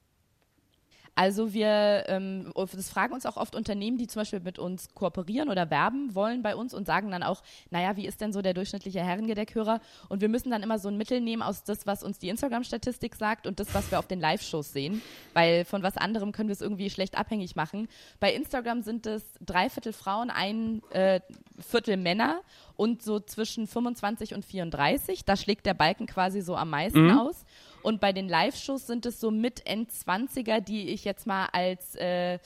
Also 1.15 1.53
wir, 1.53 2.03
ähm, 2.07 2.51
das 2.55 2.89
fragen 2.89 3.13
uns 3.13 3.25
auch 3.25 3.37
oft 3.37 3.55
Unternehmen, 3.55 3.97
die 3.97 4.07
zum 4.07 4.21
Beispiel 4.21 4.41
mit 4.41 4.59
uns 4.59 4.93
kooperieren 4.93 5.49
oder 5.49 5.69
werben 5.69 6.13
wollen 6.13 6.41
bei 6.41 6.57
uns 6.57 6.73
und 6.73 6.85
sagen 6.85 7.09
dann 7.09 7.23
auch, 7.23 7.41
naja, 7.69 7.95
wie 7.95 8.05
ist 8.05 8.19
denn 8.19 8.33
so 8.33 8.41
der 8.41 8.53
durchschnittliche 8.53 8.99
Herrengedeckhörer? 8.99 9.79
Und 10.09 10.19
wir 10.19 10.27
müssen 10.27 10.51
dann 10.51 10.61
immer 10.61 10.77
so 10.77 10.89
ein 10.89 10.97
Mittel 10.97 11.21
nehmen 11.21 11.41
aus 11.41 11.63
das, 11.63 11.87
was 11.87 12.03
uns 12.03 12.19
die 12.19 12.27
Instagram-Statistik 12.27 13.15
sagt 13.15 13.47
und 13.47 13.61
das, 13.61 13.73
was 13.73 13.89
wir 13.91 13.99
auf 13.99 14.07
den 14.07 14.19
Live-Shows 14.19 14.73
sehen, 14.73 15.01
weil 15.33 15.63
von 15.63 15.83
was 15.83 15.95
anderem 15.95 16.33
können 16.33 16.49
wir 16.49 16.53
es 16.53 16.61
irgendwie 16.61 16.89
schlecht 16.89 17.17
abhängig 17.17 17.55
machen. 17.55 17.87
Bei 18.19 18.33
Instagram 18.33 18.81
sind 18.81 19.07
es 19.07 19.23
drei 19.39 19.69
Viertel 19.69 19.93
Frauen, 19.93 20.29
ein 20.29 20.81
äh, 20.91 21.21
Viertel 21.59 21.95
Männer 21.95 22.41
und 22.75 23.01
so 23.01 23.21
zwischen 23.21 23.67
25 23.67 24.33
und 24.33 24.43
34. 24.43 25.23
Da 25.23 25.37
schlägt 25.37 25.65
der 25.65 25.73
Balken 25.73 26.07
quasi 26.07 26.41
so 26.41 26.57
am 26.57 26.71
meisten 26.71 27.05
mhm. 27.05 27.19
aus. 27.19 27.45
Und 27.85 28.01
bei 28.01 28.13
den 28.13 28.27
Live-Shows 28.27 28.87
sind 28.87 29.05
es 29.05 29.19
so 29.19 29.29
mit 29.29 29.67
Endzwanziger, 29.67 30.59
die 30.59 30.89
ich 30.89 31.05
jetzt 31.05 31.27
mal 31.27 31.49
als 31.51 31.93
äh, 31.93 32.39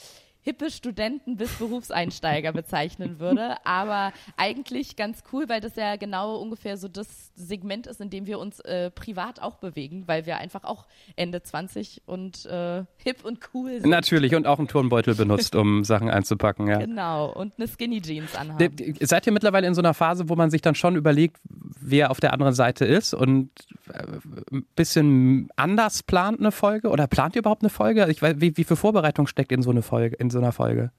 hippe 0.49 0.71
Studenten 0.71 1.37
bis 1.37 1.51
Berufseinsteiger 1.53 2.51
bezeichnen 2.51 3.19
würde. 3.19 3.57
Aber 3.65 4.11
eigentlich 4.35 4.95
ganz 4.95 5.23
cool, 5.31 5.47
weil 5.47 5.61
das 5.61 5.75
ja 5.75 5.95
genau 5.95 6.37
ungefähr 6.37 6.75
so 6.75 6.87
das 6.87 7.31
Segment 7.35 7.85
ist, 7.85 8.01
in 8.01 8.09
dem 8.09 8.25
wir 8.25 8.39
uns 8.39 8.59
äh, 8.61 8.89
privat 8.89 9.39
auch 9.41 9.57
bewegen, 9.57 10.07
weil 10.07 10.25
wir 10.25 10.37
einfach 10.37 10.63
auch 10.63 10.87
Ende 11.15 11.43
20 11.43 12.01
und 12.07 12.47
äh, 12.47 12.83
hip 12.97 13.23
und 13.23 13.39
cool 13.53 13.79
sind. 13.79 13.89
Natürlich 13.89 14.33
und 14.33 14.47
auch 14.47 14.57
einen 14.57 14.67
Turnbeutel 14.67 15.13
benutzt, 15.13 15.55
um 15.55 15.83
Sachen 15.83 16.09
einzupacken, 16.09 16.67
ja. 16.67 16.79
Genau, 16.79 17.31
und 17.31 17.53
eine 17.57 17.67
Skinny 17.67 18.01
Jeans 18.01 18.35
anhaben. 18.35 18.75
Seid 19.01 19.27
ihr 19.27 19.33
mittlerweile 19.33 19.67
in 19.67 19.75
so 19.75 19.81
einer 19.81 19.93
Phase, 19.93 20.29
wo 20.29 20.35
man 20.35 20.49
sich 20.49 20.61
dann 20.61 20.73
schon 20.73 20.95
überlegt, 20.95 21.37
wer 21.79 22.09
auf 22.09 22.19
der 22.19 22.33
anderen 22.33 22.53
Seite 22.53 22.85
ist 22.85 23.13
und 23.13 23.51
äh, 23.93 24.03
ein 24.51 24.65
bisschen 24.75 25.49
anders 25.55 26.01
plant 26.01 26.39
eine 26.39 26.51
Folge? 26.51 26.89
Oder 26.89 27.05
plant 27.05 27.35
ihr 27.35 27.39
überhaupt 27.39 27.61
eine 27.61 27.69
Folge? 27.69 28.07
Ich 28.09 28.21
weiß, 28.21 28.37
wie, 28.39 28.57
wie 28.57 28.63
viel 28.63 28.77
Vorbereitung 28.77 29.27
steckt 29.27 29.51
in 29.51 29.61
so 29.61 29.69
eine 29.69 29.83
Folge, 29.83 30.15
in 30.15 30.31
so 30.31 30.38
einer 30.39 30.51
Folge? 30.51 30.91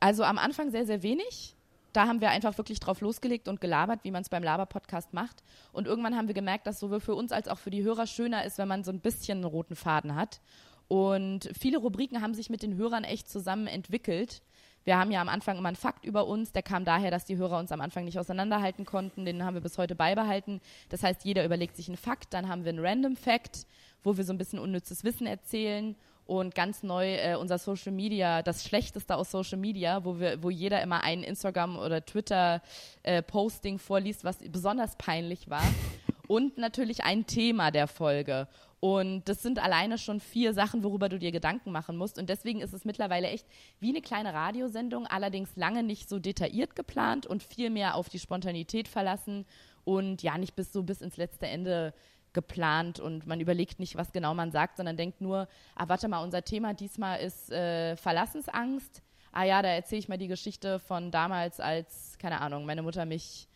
Also 0.00 0.24
am 0.24 0.38
Anfang 0.38 0.70
sehr, 0.70 0.86
sehr 0.86 1.02
wenig. 1.02 1.56
Da 1.92 2.06
haben 2.06 2.20
wir 2.20 2.30
einfach 2.30 2.56
wirklich 2.58 2.80
drauf 2.80 3.00
losgelegt 3.00 3.48
und 3.48 3.60
gelabert, 3.60 4.00
wie 4.04 4.10
man 4.10 4.22
es 4.22 4.28
beim 4.28 4.42
Laber-Podcast 4.42 5.14
macht. 5.14 5.42
Und 5.72 5.86
irgendwann 5.86 6.16
haben 6.16 6.28
wir 6.28 6.34
gemerkt, 6.34 6.66
dass 6.66 6.78
sowohl 6.78 7.00
für 7.00 7.14
uns 7.14 7.32
als 7.32 7.48
auch 7.48 7.58
für 7.58 7.70
die 7.70 7.82
Hörer 7.82 8.06
schöner 8.06 8.44
ist, 8.44 8.58
wenn 8.58 8.68
man 8.68 8.84
so 8.84 8.92
ein 8.92 9.00
bisschen 9.00 9.38
einen 9.38 9.44
roten 9.44 9.74
Faden 9.74 10.14
hat. 10.14 10.40
Und 10.86 11.50
viele 11.58 11.78
Rubriken 11.78 12.22
haben 12.22 12.34
sich 12.34 12.50
mit 12.50 12.62
den 12.62 12.76
Hörern 12.76 13.04
echt 13.04 13.28
zusammen 13.30 13.66
entwickelt. 13.66 14.42
Wir 14.84 14.98
haben 14.98 15.10
ja 15.10 15.20
am 15.20 15.28
Anfang 15.28 15.58
immer 15.58 15.68
einen 15.68 15.76
Fakt 15.76 16.06
über 16.06 16.26
uns, 16.26 16.52
der 16.52 16.62
kam 16.62 16.84
daher, 16.84 17.10
dass 17.10 17.26
die 17.26 17.36
Hörer 17.36 17.58
uns 17.58 17.72
am 17.72 17.82
Anfang 17.82 18.04
nicht 18.04 18.18
auseinanderhalten 18.18 18.86
konnten, 18.86 19.26
den 19.26 19.44
haben 19.44 19.54
wir 19.54 19.60
bis 19.60 19.76
heute 19.76 19.94
beibehalten. 19.94 20.60
Das 20.88 21.02
heißt, 21.02 21.24
jeder 21.24 21.44
überlegt 21.44 21.76
sich 21.76 21.88
einen 21.88 21.98
Fakt, 21.98 22.32
dann 22.32 22.48
haben 22.48 22.64
wir 22.64 22.70
einen 22.70 22.84
Random 22.84 23.16
Fact, 23.16 23.66
wo 24.02 24.16
wir 24.16 24.24
so 24.24 24.32
ein 24.32 24.38
bisschen 24.38 24.58
unnützes 24.58 25.04
Wissen 25.04 25.26
erzählen 25.26 25.94
und 26.28 26.54
ganz 26.54 26.82
neu 26.82 27.14
äh, 27.14 27.36
unser 27.36 27.56
Social 27.56 27.90
Media, 27.90 28.42
das 28.42 28.62
Schlechteste 28.62 29.16
aus 29.16 29.30
Social 29.30 29.56
Media, 29.56 30.04
wo 30.04 30.20
wir, 30.20 30.42
wo 30.42 30.50
jeder 30.50 30.82
immer 30.82 31.02
ein 31.02 31.22
Instagram 31.22 31.78
oder 31.78 32.04
Twitter 32.04 32.60
äh, 33.02 33.22
Posting 33.22 33.78
vorliest, 33.78 34.24
was 34.24 34.36
besonders 34.52 34.94
peinlich 34.96 35.48
war 35.48 35.64
und 36.28 36.58
natürlich 36.58 37.02
ein 37.02 37.26
Thema 37.26 37.70
der 37.70 37.86
Folge. 37.86 38.46
Und 38.78 39.26
das 39.26 39.42
sind 39.42 39.58
alleine 39.58 39.96
schon 39.96 40.20
vier 40.20 40.52
Sachen, 40.52 40.84
worüber 40.84 41.08
du 41.08 41.18
dir 41.18 41.32
Gedanken 41.32 41.72
machen 41.72 41.96
musst. 41.96 42.18
Und 42.18 42.28
deswegen 42.28 42.60
ist 42.60 42.74
es 42.74 42.84
mittlerweile 42.84 43.28
echt 43.28 43.46
wie 43.80 43.88
eine 43.88 44.02
kleine 44.02 44.34
Radiosendung, 44.34 45.06
allerdings 45.06 45.56
lange 45.56 45.82
nicht 45.82 46.10
so 46.10 46.18
detailliert 46.18 46.76
geplant 46.76 47.26
und 47.26 47.42
viel 47.42 47.70
mehr 47.70 47.94
auf 47.94 48.10
die 48.10 48.18
Spontanität 48.18 48.86
verlassen 48.86 49.46
und 49.84 50.22
ja 50.22 50.36
nicht 50.36 50.54
bis 50.54 50.74
so 50.74 50.82
bis 50.82 51.00
ins 51.00 51.16
letzte 51.16 51.46
Ende 51.46 51.94
geplant 52.32 53.00
und 53.00 53.26
man 53.26 53.40
überlegt 53.40 53.78
nicht, 53.80 53.96
was 53.96 54.12
genau 54.12 54.34
man 54.34 54.50
sagt, 54.50 54.76
sondern 54.76 54.96
denkt 54.96 55.20
nur, 55.20 55.48
ah, 55.74 55.84
warte 55.88 56.08
mal, 56.08 56.22
unser 56.22 56.42
Thema 56.44 56.74
diesmal 56.74 57.20
ist 57.20 57.50
äh, 57.50 57.96
Verlassensangst. 57.96 59.02
Ah 59.32 59.44
ja, 59.44 59.62
da 59.62 59.68
erzähle 59.68 59.98
ich 60.00 60.08
mal 60.08 60.18
die 60.18 60.28
Geschichte 60.28 60.78
von 60.78 61.10
damals, 61.10 61.60
als, 61.60 62.16
keine 62.18 62.40
Ahnung, 62.40 62.66
meine 62.66 62.82
Mutter 62.82 63.04
mich 63.04 63.48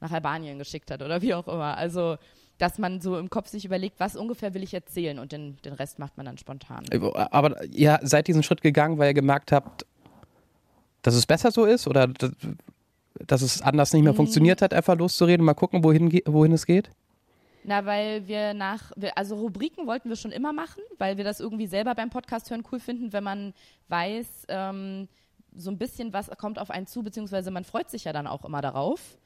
nach 0.00 0.12
Albanien 0.12 0.58
geschickt 0.58 0.90
hat 0.90 1.02
oder 1.02 1.22
wie 1.22 1.34
auch 1.34 1.48
immer. 1.48 1.76
Also 1.76 2.16
dass 2.58 2.78
man 2.78 3.00
so 3.00 3.18
im 3.18 3.28
Kopf 3.30 3.48
sich 3.48 3.64
überlegt, 3.64 4.00
was 4.00 4.16
ungefähr 4.16 4.54
will 4.54 4.62
ich 4.62 4.72
erzählen 4.72 5.18
und 5.18 5.32
den, 5.32 5.56
den 5.64 5.74
Rest 5.74 5.98
macht 5.98 6.16
man 6.16 6.26
dann 6.26 6.38
spontan. 6.38 6.84
Äh, 6.90 6.98
aber 7.14 7.62
ihr 7.64 7.98
seid 8.02 8.28
diesen 8.28 8.42
Schritt 8.42 8.62
gegangen, 8.62 8.98
weil 8.98 9.08
ihr 9.08 9.14
gemerkt 9.14 9.52
habt, 9.52 9.84
dass 11.02 11.14
es 11.14 11.26
besser 11.26 11.50
so 11.50 11.64
ist 11.64 11.86
oder 11.86 12.08
dass 13.18 13.42
es 13.42 13.62
anders 13.62 13.92
nicht 13.92 14.02
mehr 14.02 14.12
mhm. 14.12 14.16
funktioniert 14.16 14.62
hat, 14.62 14.74
einfach 14.74 14.96
loszureden, 14.96 15.44
mal 15.44 15.54
gucken, 15.54 15.84
wohin, 15.84 16.20
wohin 16.26 16.52
es 16.52 16.66
geht? 16.66 16.90
Na, 17.68 17.84
weil 17.84 18.28
wir 18.28 18.54
nach, 18.54 18.92
also 19.16 19.34
Rubriken 19.34 19.88
wollten 19.88 20.08
wir 20.08 20.14
schon 20.14 20.30
immer 20.30 20.52
machen, 20.52 20.84
weil 20.98 21.16
wir 21.16 21.24
das 21.24 21.40
irgendwie 21.40 21.66
selber 21.66 21.96
beim 21.96 22.10
Podcast 22.10 22.48
hören 22.48 22.62
cool 22.70 22.78
finden, 22.78 23.12
wenn 23.12 23.24
man 23.24 23.54
weiß, 23.88 24.46
ähm, 24.46 25.08
so 25.52 25.72
ein 25.72 25.76
bisschen 25.76 26.12
was 26.12 26.30
kommt 26.38 26.60
auf 26.60 26.70
einen 26.70 26.86
zu, 26.86 27.02
beziehungsweise 27.02 27.50
man 27.50 27.64
freut 27.64 27.90
sich 27.90 28.04
ja 28.04 28.12
dann 28.12 28.28
auch 28.28 28.44
immer 28.44 28.62
darauf. 28.62 29.18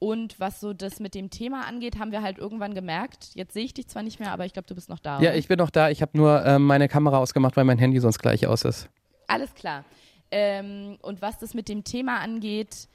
Und 0.00 0.40
was 0.40 0.58
so 0.58 0.72
das 0.72 0.98
mit 0.98 1.14
dem 1.14 1.30
Thema 1.30 1.68
angeht, 1.68 2.00
haben 2.00 2.10
wir 2.10 2.20
halt 2.20 2.38
irgendwann 2.38 2.74
gemerkt, 2.74 3.30
jetzt 3.34 3.54
sehe 3.54 3.64
ich 3.64 3.74
dich 3.74 3.86
zwar 3.86 4.02
nicht 4.02 4.18
mehr, 4.18 4.32
aber 4.32 4.44
ich 4.44 4.52
glaube, 4.52 4.66
du 4.66 4.74
bist 4.74 4.88
noch 4.88 4.98
da. 4.98 5.20
Ja, 5.20 5.30
oder? 5.30 5.36
ich 5.36 5.46
bin 5.46 5.58
noch 5.58 5.70
da. 5.70 5.88
Ich 5.88 6.02
habe 6.02 6.18
nur 6.18 6.44
äh, 6.44 6.58
meine 6.58 6.88
Kamera 6.88 7.18
ausgemacht, 7.18 7.56
weil 7.56 7.64
mein 7.64 7.78
Handy 7.78 8.00
sonst 8.00 8.18
gleich 8.18 8.44
aus 8.48 8.64
ist. 8.64 8.88
Alles 9.28 9.54
klar. 9.54 9.84
Ähm, 10.32 10.98
und 11.00 11.22
was 11.22 11.38
das 11.38 11.54
mit 11.54 11.68
dem 11.68 11.84
Thema 11.84 12.18
angeht, 12.18 12.88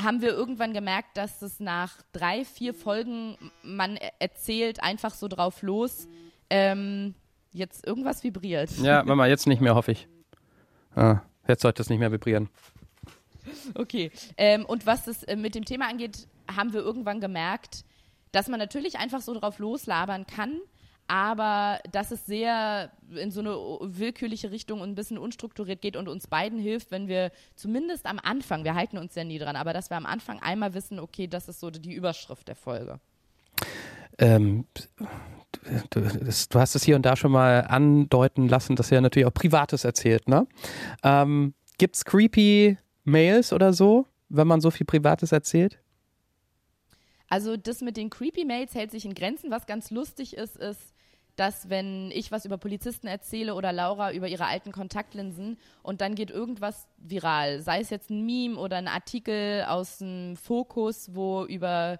haben 0.00 0.22
wir 0.22 0.30
irgendwann 0.30 0.72
gemerkt, 0.72 1.16
dass 1.16 1.42
es 1.42 1.60
nach 1.60 2.02
drei, 2.12 2.44
vier 2.44 2.74
Folgen 2.74 3.36
man 3.62 3.96
e-, 3.96 4.10
erzählt 4.18 4.82
einfach 4.82 5.14
so 5.14 5.28
drauf 5.28 5.62
los. 5.62 6.08
Ähm, 6.50 7.14
jetzt 7.52 7.86
irgendwas 7.86 8.22
vibriert. 8.22 8.70
Ja, 8.78 9.02
Mama, 9.02 9.26
jetzt 9.26 9.46
nicht 9.46 9.60
mehr, 9.60 9.74
hoffe 9.74 9.92
ich. 9.92 10.08
Ah, 10.94 11.20
jetzt 11.46 11.62
sollte 11.62 11.82
es 11.82 11.90
nicht 11.90 11.98
mehr 11.98 12.12
vibrieren. 12.12 12.48
Okay. 13.74 14.10
Ähm, 14.36 14.64
und 14.66 14.86
was 14.86 15.04
das 15.04 15.22
äh, 15.24 15.36
mit 15.36 15.54
dem 15.54 15.64
Thema 15.64 15.88
angeht, 15.88 16.28
haben 16.54 16.72
wir 16.72 16.80
irgendwann 16.80 17.20
gemerkt, 17.20 17.84
dass 18.32 18.48
man 18.48 18.58
natürlich 18.58 18.98
einfach 18.98 19.20
so 19.20 19.34
drauf 19.34 19.58
loslabern 19.58 20.26
kann, 20.26 20.60
aber 21.08 21.80
dass 21.90 22.10
es 22.10 22.26
sehr 22.26 22.92
in 23.16 23.30
so 23.30 23.40
eine 23.40 23.50
willkürliche 23.80 24.50
Richtung 24.50 24.82
und 24.82 24.90
ein 24.90 24.94
bisschen 24.94 25.18
unstrukturiert 25.18 25.80
geht 25.80 25.96
und 25.96 26.06
uns 26.06 26.26
beiden 26.26 26.58
hilft, 26.58 26.90
wenn 26.90 27.08
wir 27.08 27.32
zumindest 27.56 28.06
am 28.06 28.20
Anfang, 28.22 28.64
wir 28.64 28.74
halten 28.74 28.98
uns 28.98 29.14
ja 29.14 29.24
nie 29.24 29.38
dran, 29.38 29.56
aber 29.56 29.72
dass 29.72 29.90
wir 29.90 29.96
am 29.96 30.06
Anfang 30.06 30.40
einmal 30.40 30.74
wissen, 30.74 31.00
okay, 31.00 31.26
das 31.26 31.48
ist 31.48 31.60
so 31.60 31.70
die 31.70 31.94
Überschrift 31.94 32.46
der 32.46 32.56
Folge. 32.56 33.00
Ähm, 34.18 34.66
du, 35.90 36.00
das, 36.00 36.48
du, 36.48 36.58
hast 36.58 36.74
es 36.74 36.84
hier 36.84 36.96
und 36.96 37.06
da 37.06 37.16
schon 37.16 37.32
mal 37.32 37.62
andeuten 37.62 38.48
lassen, 38.48 38.76
dass 38.76 38.92
er 38.92 39.00
natürlich 39.00 39.26
auch 39.26 39.34
Privates 39.34 39.84
erzählt, 39.84 40.28
ne? 40.28 40.46
Ähm, 41.02 41.54
gibt's 41.78 42.04
creepy 42.04 42.76
Mails 43.04 43.52
oder 43.52 43.72
so, 43.72 44.06
wenn 44.28 44.46
man 44.46 44.60
so 44.60 44.70
viel 44.70 44.86
Privates 44.86 45.32
erzählt? 45.32 45.78
Also 47.28 47.56
das 47.56 47.80
mit 47.80 47.96
den 47.96 48.10
Creepy 48.10 48.44
Mails 48.44 48.74
hält 48.74 48.90
sich 48.90 49.04
in 49.04 49.14
Grenzen. 49.14 49.50
Was 49.50 49.66
ganz 49.66 49.90
lustig 49.90 50.36
ist, 50.36 50.56
ist, 50.56 50.94
dass 51.38 51.70
wenn 51.70 52.10
ich 52.10 52.32
was 52.32 52.44
über 52.44 52.58
Polizisten 52.58 53.06
erzähle 53.06 53.54
oder 53.54 53.72
Laura 53.72 54.12
über 54.12 54.26
ihre 54.26 54.46
alten 54.46 54.72
Kontaktlinsen 54.72 55.56
und 55.82 56.00
dann 56.00 56.16
geht 56.16 56.30
irgendwas 56.30 56.88
viral, 56.96 57.60
sei 57.60 57.80
es 57.80 57.90
jetzt 57.90 58.10
ein 58.10 58.26
Meme 58.26 58.58
oder 58.58 58.76
ein 58.76 58.88
Artikel 58.88 59.64
aus 59.68 59.98
dem 59.98 60.36
Fokus, 60.36 61.14
wo 61.14 61.44
über 61.44 61.98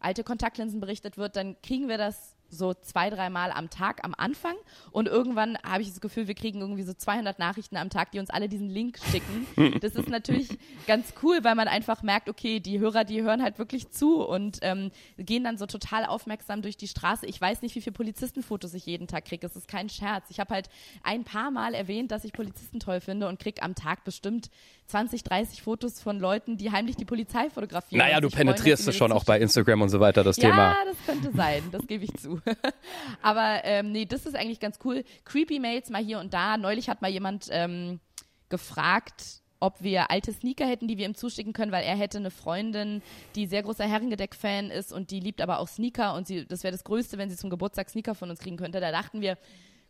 alte 0.00 0.24
Kontaktlinsen 0.24 0.80
berichtet 0.80 1.18
wird, 1.18 1.36
dann 1.36 1.60
kriegen 1.60 1.88
wir 1.88 1.98
das 1.98 2.37
so 2.50 2.74
zwei, 2.74 3.10
dreimal 3.10 3.50
am 3.50 3.70
Tag 3.70 4.04
am 4.04 4.14
Anfang 4.16 4.54
und 4.90 5.08
irgendwann 5.08 5.58
habe 5.64 5.82
ich 5.82 5.88
das 5.88 6.00
Gefühl, 6.00 6.28
wir 6.28 6.34
kriegen 6.34 6.60
irgendwie 6.60 6.82
so 6.82 6.92
200 6.92 7.38
Nachrichten 7.38 7.76
am 7.76 7.90
Tag, 7.90 8.12
die 8.12 8.18
uns 8.18 8.30
alle 8.30 8.48
diesen 8.48 8.68
Link 8.68 8.98
schicken. 9.10 9.46
Das 9.80 9.94
ist 9.94 10.08
natürlich 10.08 10.48
ganz 10.86 11.12
cool, 11.22 11.40
weil 11.42 11.54
man 11.54 11.68
einfach 11.68 12.02
merkt, 12.02 12.28
okay, 12.28 12.58
die 12.58 12.78
Hörer, 12.78 13.04
die 13.04 13.22
hören 13.22 13.42
halt 13.42 13.58
wirklich 13.58 13.90
zu 13.90 14.24
und 14.24 14.58
ähm, 14.62 14.90
gehen 15.18 15.44
dann 15.44 15.58
so 15.58 15.66
total 15.66 16.04
aufmerksam 16.04 16.62
durch 16.62 16.76
die 16.76 16.88
Straße. 16.88 17.26
Ich 17.26 17.40
weiß 17.40 17.62
nicht, 17.62 17.74
wie 17.74 17.80
viele 17.80 17.92
Polizistenfotos 17.92 18.74
ich 18.74 18.86
jeden 18.86 19.06
Tag 19.06 19.26
kriege. 19.26 19.46
Es 19.46 19.56
ist 19.56 19.68
kein 19.68 19.88
Scherz. 19.88 20.26
Ich 20.30 20.40
habe 20.40 20.54
halt 20.54 20.68
ein 21.02 21.24
paar 21.24 21.50
Mal 21.50 21.74
erwähnt, 21.74 22.10
dass 22.10 22.24
ich 22.24 22.32
Polizisten 22.32 22.80
toll 22.80 23.00
finde 23.00 23.28
und 23.28 23.38
kriege 23.38 23.62
am 23.62 23.74
Tag 23.74 24.04
bestimmt 24.04 24.50
20, 24.86 25.22
30 25.22 25.62
Fotos 25.62 26.00
von 26.00 26.18
Leuten, 26.18 26.56
die 26.56 26.72
heimlich 26.72 26.96
die 26.96 27.04
Polizei 27.04 27.50
fotografieren. 27.50 27.98
Naja, 27.98 28.20
du 28.20 28.30
penetrierst 28.30 28.88
es 28.88 28.96
schon 28.96 29.12
auch 29.12 29.24
bei 29.24 29.38
Instagram 29.38 29.82
und 29.82 29.90
so 29.90 30.00
weiter, 30.00 30.24
das 30.24 30.38
ja, 30.38 30.50
Thema. 30.50 30.70
Ja, 30.70 30.76
das 30.86 30.96
könnte 31.04 31.36
sein, 31.36 31.62
das 31.70 31.86
gebe 31.86 32.04
ich 32.04 32.14
zu. 32.14 32.37
Aber 33.22 33.60
ähm, 33.64 33.92
nee, 33.92 34.06
das 34.06 34.26
ist 34.26 34.36
eigentlich 34.36 34.60
ganz 34.60 34.78
cool. 34.84 35.04
Creepy 35.24 35.58
Mails 35.58 35.90
mal 35.90 36.02
hier 36.02 36.18
und 36.18 36.34
da. 36.34 36.56
Neulich 36.56 36.88
hat 36.88 37.02
mal 37.02 37.10
jemand 37.10 37.48
ähm, 37.50 38.00
gefragt, 38.48 39.42
ob 39.60 39.82
wir 39.82 40.10
alte 40.10 40.32
Sneaker 40.32 40.66
hätten, 40.66 40.86
die 40.86 40.98
wir 40.98 41.06
ihm 41.06 41.14
zuschicken 41.14 41.52
können, 41.52 41.72
weil 41.72 41.84
er 41.84 41.96
hätte 41.96 42.18
eine 42.18 42.30
Freundin, 42.30 43.02
die 43.34 43.46
sehr 43.46 43.62
großer 43.62 43.84
Herrengedeck-Fan 43.84 44.70
ist 44.70 44.92
und 44.92 45.10
die 45.10 45.20
liebt 45.20 45.40
aber 45.40 45.58
auch 45.58 45.68
Sneaker 45.68 46.14
und 46.14 46.26
sie, 46.26 46.46
das 46.46 46.62
wäre 46.62 46.72
das 46.72 46.84
Größte, 46.84 47.18
wenn 47.18 47.28
sie 47.28 47.36
zum 47.36 47.50
Geburtstag 47.50 47.90
Sneaker 47.90 48.14
von 48.14 48.30
uns 48.30 48.38
kriegen 48.38 48.56
könnte. 48.56 48.80
Da 48.80 48.92
dachten 48.92 49.20
wir, 49.20 49.36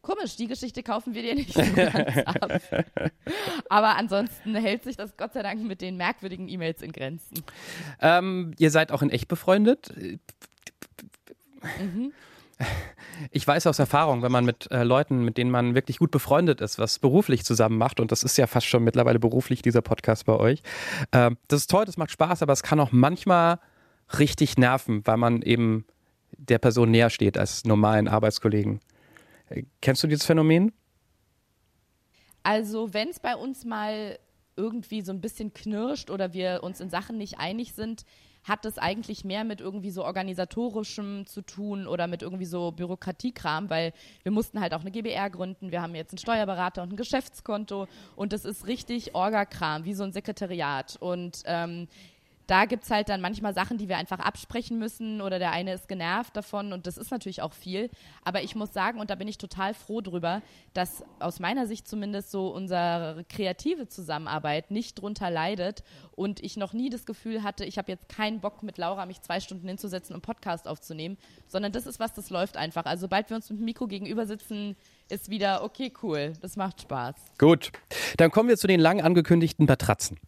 Komisch, 0.01 0.37
die 0.37 0.47
Geschichte 0.47 0.83
kaufen 0.83 1.15
wir 1.15 1.23
dir 1.23 1.35
nicht 1.35 1.53
so 1.53 1.61
ganz 1.75 2.19
ab. 2.19 2.61
Aber 3.69 3.97
ansonsten 3.97 4.55
hält 4.55 4.85
sich 4.85 4.97
das 4.97 5.17
Gott 5.17 5.33
sei 5.33 5.43
Dank 5.43 5.63
mit 5.63 5.81
den 5.81 5.97
merkwürdigen 5.97 6.49
E-Mails 6.49 6.83
in 6.83 6.93
Grenzen. 6.93 7.43
Ähm, 8.01 8.55
ihr 8.59 8.71
seid 8.71 8.93
auch 8.93 9.03
in 9.03 9.11
echt 9.11 9.29
befreundet. 9.29 9.93
Mhm. 11.81 12.13
Ich 13.31 13.47
weiß 13.47 13.67
aus 13.67 13.79
Erfahrung, 13.79 14.23
wenn 14.23 14.33
man 14.33 14.45
mit 14.45 14.71
äh, 14.71 14.85
Leuten, 14.85 15.25
mit 15.25 15.39
denen 15.39 15.51
man 15.51 15.75
wirklich 15.75 15.99
gut 15.99 16.11
befreundet 16.11 16.61
ist, 16.61 16.79
was 16.79 16.99
beruflich 16.99 17.45
zusammen 17.45 17.77
macht, 17.77 18.01
und 18.01 18.13
das 18.13 18.23
ist 18.23 18.37
ja 18.39 18.47
fast 18.47 18.67
schon 18.67 18.85
mittlerweile 18.85 19.19
beruflich, 19.19 19.63
dieser 19.63 19.83
Podcast 19.83 20.27
bei 20.27 20.35
euch, 20.35 20.63
äh, 21.11 21.31
das 21.49 21.63
ist 21.63 21.71
toll, 21.71 21.85
das 21.85 21.97
macht 21.97 22.11
Spaß, 22.11 22.43
aber 22.43 22.53
es 22.53 22.63
kann 22.63 22.79
auch 22.81 22.93
manchmal 22.93 23.59
richtig 24.19 24.57
nerven, 24.57 25.07
weil 25.07 25.17
man 25.17 25.43
eben 25.43 25.85
der 26.33 26.59
Person 26.59 26.91
näher 26.91 27.11
steht 27.11 27.37
als 27.37 27.65
normalen 27.65 28.09
Arbeitskollegen. 28.09 28.81
Kennst 29.81 30.03
du 30.03 30.07
dieses 30.07 30.27
Phänomen? 30.27 30.73
Also, 32.43 32.95
wenn 32.95 33.09
es 33.09 33.21
bei 33.21 33.35
uns 33.35 33.65
mal 33.65 34.19
irgendwie 34.57 35.03
so 35.03 35.13
ein 35.13 35.21
bisschen 35.21 35.55
knirscht 35.55 36.11
oder 36.11 36.33
wir 36.33 36.63
uns 36.63 36.81
in 36.81 36.91
Sachen 36.91 37.19
nicht 37.19 37.39
einig 37.39 37.75
sind, 37.75 38.05
hat 38.45 38.65
es 38.65 38.79
eigentlich 38.79 39.25
mehr 39.25 39.45
mit 39.45 39.61
irgendwie 39.61 39.91
so 39.91 40.05
organisatorischem 40.05 41.27
zu 41.27 41.43
tun 41.43 41.87
oder 41.87 42.07
mit 42.07 42.23
irgendwie 42.23 42.45
so 42.45 42.73
Bürokratiekram, 42.73 43.71
weil 43.71 43.93
wir 44.23 44.33
mussten 44.33 44.61
halt 44.61 44.75
auch 44.75 44.81
eine 44.81 44.91
GBR 44.91 45.31
gründen, 45.31 45.71
wir 45.71 45.83
haben 45.83 45.95
jetzt 45.95 46.13
einen 46.13 46.19
Steuerberater 46.19 46.83
und 46.83 46.93
ein 46.93 46.97
Geschäftskonto 46.97 47.87
und 48.17 48.33
das 48.33 48.45
ist 48.45 48.67
richtig 48.67 49.15
Orgakram, 49.15 49.85
wie 49.85 49.95
so 49.95 50.05
ein 50.05 50.13
Sekretariat. 50.13 50.97
Und 51.01 51.43
ähm, 51.47 51.89
da 52.49 52.65
gibt 52.65 52.85
es 52.85 52.91
halt 52.91 53.11
dann 53.11 53.21
manchmal 53.21 53.53
Sachen, 53.53 53.77
die 53.77 53.91
wir 53.91 53.99
einfach 53.99 54.19
absprechen 54.19 54.79
müssen 54.79 55.21
oder 55.21 55.39
der 55.39 55.53
eine 55.53 55.75
ist 55.75 55.87
genervt 55.87 56.35
davon 56.35 56.73
und 56.73 56.87
das 56.87 56.97
ist 56.97 57.11
natürlich 57.11 57.43
auch 57.43 57.53
viel. 57.53 57.91
Aber 58.25 58.43
ich 58.43 58.57
muss 58.57 58.73
sagen, 58.73 59.01
und 59.01 59.11
da 59.11 59.17
bin 59.17 59.29
ich 59.29 59.37
total 59.37 59.75
froh 59.75 60.01
drüber, 60.01 60.41
dass 60.73 61.05
aus 61.21 61.41
meiner 61.41 61.67
Sicht 61.67 61.87
zumindest 61.87 62.31
so 62.31 62.49
unsere 62.49 63.27
kreative 63.29 63.87
Zusammenarbeit 63.87 64.71
nicht 64.71 64.99
drunter 64.99 65.31
leidet 65.31 65.85
und 66.17 66.43
ich 66.43 66.57
noch 66.57 66.73
nie 66.73 66.89
das 66.89 67.05
Gefühl 67.05 67.43
hatte, 67.43 67.67
ich 67.67 67.77
habe 67.77 67.93
jetzt 67.93 68.09
keinen 68.09 68.41
Bock 68.41 68.63
mit 68.63 68.79
Laura 68.79 69.05
mich 69.05 69.21
zwei 69.21 69.41
Stunden 69.41 69.69
hinzusetzen 69.69 70.15
und 70.15 70.23
Podcast 70.23 70.69
aufzunehmen, 70.69 71.19
sondern 71.49 71.73
das 71.73 71.87
ist 71.87 72.01
was, 72.01 72.15
das 72.15 72.31
läuft 72.31 72.57
einfach. 72.57 72.87
Also 72.87 73.03
sobald 73.03 73.29
wir 73.29 73.37
uns 73.37 73.51
mit 73.51 73.59
dem 73.59 73.67
Mikro 73.67 73.87
gegenüber 73.87 74.27
sitzen, 74.27 74.75
ist 75.11 75.29
wieder 75.29 75.63
okay, 75.65 75.93
cool, 76.03 76.33
das 76.41 76.57
macht 76.57 76.81
Spaß. 76.81 77.15
Gut, 77.37 77.73
dann 78.17 78.31
kommen 78.31 78.49
wir 78.49 78.57
zu 78.57 78.67
den 78.67 78.81
lang 78.81 79.03
angekündigten 79.03 79.67
Matratzen. 79.67 80.19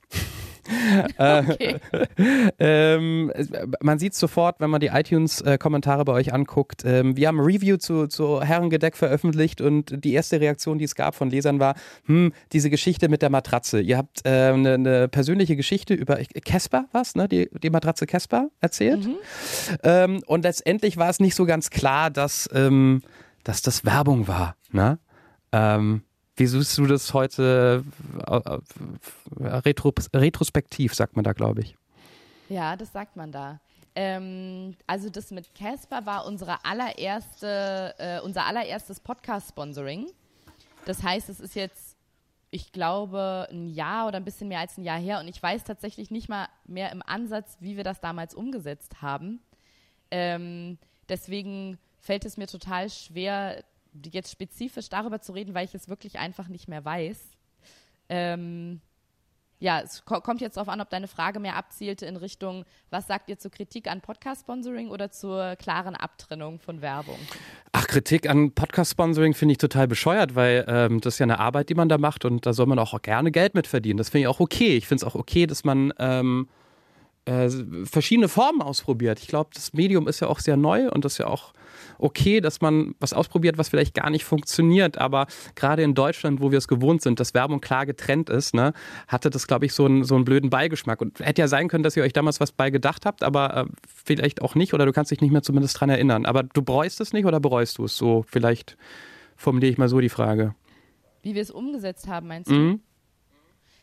Okay. 1.18 1.76
ähm, 2.58 3.32
man 3.80 3.98
sieht 3.98 4.14
sofort, 4.14 4.60
wenn 4.60 4.70
man 4.70 4.80
die 4.80 4.88
iTunes-Kommentare 4.88 6.04
bei 6.04 6.12
euch 6.12 6.32
anguckt. 6.32 6.82
Ähm, 6.84 7.16
wir 7.16 7.28
haben 7.28 7.38
ein 7.38 7.44
Review 7.44 7.76
zu, 7.76 8.06
zu 8.06 8.42
Herrengedeck 8.42 8.96
veröffentlicht 8.96 9.60
und 9.60 10.04
die 10.04 10.12
erste 10.12 10.40
Reaktion, 10.40 10.78
die 10.78 10.84
es 10.84 10.94
gab 10.94 11.14
von 11.14 11.30
Lesern 11.30 11.60
war, 11.60 11.74
hm, 12.06 12.32
diese 12.52 12.70
Geschichte 12.70 13.08
mit 13.08 13.22
der 13.22 13.30
Matratze. 13.30 13.80
Ihr 13.80 13.98
habt 13.98 14.24
äh, 14.24 14.52
eine, 14.52 14.74
eine, 14.74 15.08
persönliche 15.08 15.56
Geschichte 15.56 15.94
über 15.94 16.18
Casper, 16.44 16.86
was, 16.92 17.14
ne? 17.14 17.28
Die, 17.28 17.48
die 17.62 17.70
Matratze 17.70 18.06
Casper 18.06 18.48
erzählt. 18.60 19.06
Mhm. 19.06 19.16
Ähm, 19.82 20.22
und 20.26 20.42
letztendlich 20.42 20.96
war 20.96 21.10
es 21.10 21.20
nicht 21.20 21.34
so 21.34 21.44
ganz 21.46 21.70
klar, 21.70 22.10
dass, 22.10 22.48
ähm, 22.52 23.02
dass 23.44 23.62
das 23.62 23.84
Werbung 23.84 24.28
war. 24.28 24.56
Ne? 24.72 24.98
Ähm, 25.52 26.02
wie 26.40 26.46
siehst 26.46 26.78
du 26.78 26.86
das 26.86 27.12
heute 27.12 27.84
äh, 28.26 28.34
äh, 28.34 29.46
retro, 29.58 29.92
retrospektiv, 30.14 30.94
sagt 30.94 31.14
man 31.14 31.22
da, 31.22 31.34
glaube 31.34 31.60
ich? 31.60 31.76
Ja, 32.48 32.76
das 32.76 32.92
sagt 32.92 33.14
man 33.14 33.30
da. 33.30 33.60
Ähm, 33.94 34.74
also 34.86 35.10
das 35.10 35.30
mit 35.32 35.54
Casper 35.54 36.06
war 36.06 36.24
unsere 36.24 36.64
allererste, 36.64 37.94
äh, 37.98 38.20
unser 38.20 38.46
allererstes 38.46 39.00
Podcast-Sponsoring. 39.00 40.06
Das 40.86 41.02
heißt, 41.02 41.28
es 41.28 41.40
ist 41.40 41.54
jetzt, 41.54 41.98
ich 42.50 42.72
glaube, 42.72 43.46
ein 43.50 43.68
Jahr 43.68 44.08
oder 44.08 44.16
ein 44.16 44.24
bisschen 44.24 44.48
mehr 44.48 44.60
als 44.60 44.78
ein 44.78 44.84
Jahr 44.84 44.98
her 44.98 45.20
und 45.20 45.28
ich 45.28 45.42
weiß 45.42 45.64
tatsächlich 45.64 46.10
nicht 46.10 46.30
mal 46.30 46.48
mehr 46.64 46.90
im 46.90 47.02
Ansatz, 47.04 47.58
wie 47.60 47.76
wir 47.76 47.84
das 47.84 48.00
damals 48.00 48.34
umgesetzt 48.34 49.02
haben. 49.02 49.40
Ähm, 50.10 50.78
deswegen 51.10 51.76
fällt 51.98 52.24
es 52.24 52.38
mir 52.38 52.46
total 52.46 52.88
schwer, 52.88 53.62
jetzt 54.10 54.30
spezifisch 54.30 54.88
darüber 54.88 55.20
zu 55.20 55.32
reden, 55.32 55.54
weil 55.54 55.64
ich 55.64 55.74
es 55.74 55.88
wirklich 55.88 56.18
einfach 56.18 56.48
nicht 56.48 56.68
mehr 56.68 56.84
weiß. 56.84 57.18
Ähm, 58.08 58.80
ja, 59.60 59.80
es 59.80 60.04
ko 60.06 60.20
kommt 60.20 60.40
jetzt 60.40 60.56
darauf 60.56 60.70
an, 60.70 60.80
ob 60.80 60.88
deine 60.88 61.06
Frage 61.06 61.38
mehr 61.38 61.56
abzielte 61.56 62.06
in 62.06 62.16
Richtung, 62.16 62.64
was 62.88 63.06
sagt 63.06 63.28
ihr 63.28 63.38
zur 63.38 63.50
Kritik 63.50 63.90
an 63.90 64.00
Podcast-Sponsoring 64.00 64.88
oder 64.88 65.10
zur 65.10 65.54
klaren 65.56 65.94
Abtrennung 65.94 66.58
von 66.58 66.80
Werbung? 66.80 67.18
Ach, 67.72 67.86
Kritik 67.86 68.28
an 68.28 68.52
Podcast-Sponsoring 68.52 69.34
finde 69.34 69.52
ich 69.52 69.58
total 69.58 69.86
bescheuert, 69.86 70.34
weil 70.34 70.64
ähm, 70.66 71.00
das 71.02 71.14
ist 71.14 71.18
ja 71.18 71.24
eine 71.24 71.38
Arbeit, 71.38 71.68
die 71.68 71.74
man 71.74 71.90
da 71.90 71.98
macht 71.98 72.24
und 72.24 72.46
da 72.46 72.54
soll 72.54 72.66
man 72.66 72.78
auch 72.78 73.00
gerne 73.02 73.30
Geld 73.30 73.54
mit 73.54 73.66
verdienen. 73.66 73.98
Das 73.98 74.08
finde 74.08 74.22
ich 74.22 74.28
auch 74.28 74.40
okay. 74.40 74.76
Ich 74.76 74.88
finde 74.88 75.04
es 75.04 75.12
auch 75.12 75.14
okay, 75.14 75.46
dass 75.46 75.62
man 75.62 75.92
ähm, 75.98 76.48
äh, 77.30 77.48
verschiedene 77.84 78.28
Formen 78.28 78.60
ausprobiert. 78.60 79.20
Ich 79.20 79.28
glaube, 79.28 79.50
das 79.54 79.72
Medium 79.72 80.08
ist 80.08 80.18
ja 80.18 80.26
auch 80.26 80.40
sehr 80.40 80.56
neu 80.56 80.90
und 80.90 81.04
das 81.04 81.12
ist 81.12 81.18
ja 81.18 81.28
auch 81.28 81.52
okay, 81.98 82.40
dass 82.40 82.60
man 82.60 82.94
was 82.98 83.12
ausprobiert, 83.12 83.56
was 83.56 83.68
vielleicht 83.68 83.94
gar 83.94 84.10
nicht 84.10 84.24
funktioniert. 84.24 84.98
Aber 84.98 85.26
gerade 85.54 85.82
in 85.82 85.94
Deutschland, 85.94 86.40
wo 86.40 86.50
wir 86.50 86.58
es 86.58 86.66
gewohnt 86.66 87.02
sind, 87.02 87.20
dass 87.20 87.32
Werbung 87.32 87.60
klar 87.60 87.86
getrennt 87.86 88.30
ist, 88.30 88.54
ne, 88.54 88.72
hatte 89.06 89.30
das, 89.30 89.46
glaube 89.46 89.66
ich, 89.66 89.74
so 89.74 89.84
einen, 89.84 90.02
so 90.02 90.16
einen 90.16 90.24
blöden 90.24 90.50
Beigeschmack. 90.50 91.00
Und 91.00 91.20
hätte 91.20 91.42
ja 91.42 91.48
sein 91.48 91.68
können, 91.68 91.84
dass 91.84 91.96
ihr 91.96 92.02
euch 92.02 92.12
damals 92.12 92.40
was 92.40 92.50
bei 92.50 92.70
gedacht 92.70 93.06
habt, 93.06 93.22
aber 93.22 93.56
äh, 93.56 93.64
vielleicht 93.86 94.42
auch 94.42 94.56
nicht 94.56 94.74
oder 94.74 94.84
du 94.84 94.92
kannst 94.92 95.12
dich 95.12 95.20
nicht 95.20 95.30
mehr 95.30 95.42
zumindest 95.42 95.78
dran 95.78 95.90
erinnern. 95.90 96.26
Aber 96.26 96.42
du 96.42 96.62
bereust 96.62 97.00
es 97.00 97.12
nicht 97.12 97.26
oder 97.26 97.38
bereust 97.38 97.78
du 97.78 97.84
es? 97.84 97.96
So, 97.96 98.24
vielleicht 98.26 98.76
formuliere 99.36 99.70
ich 99.70 99.78
mal 99.78 99.88
so 99.88 100.00
die 100.00 100.08
Frage. 100.08 100.54
Wie 101.22 101.34
wir 101.34 101.42
es 101.42 101.50
umgesetzt 101.50 102.08
haben, 102.08 102.26
meinst 102.26 102.50
du? 102.50 102.54
Mhm 102.54 102.80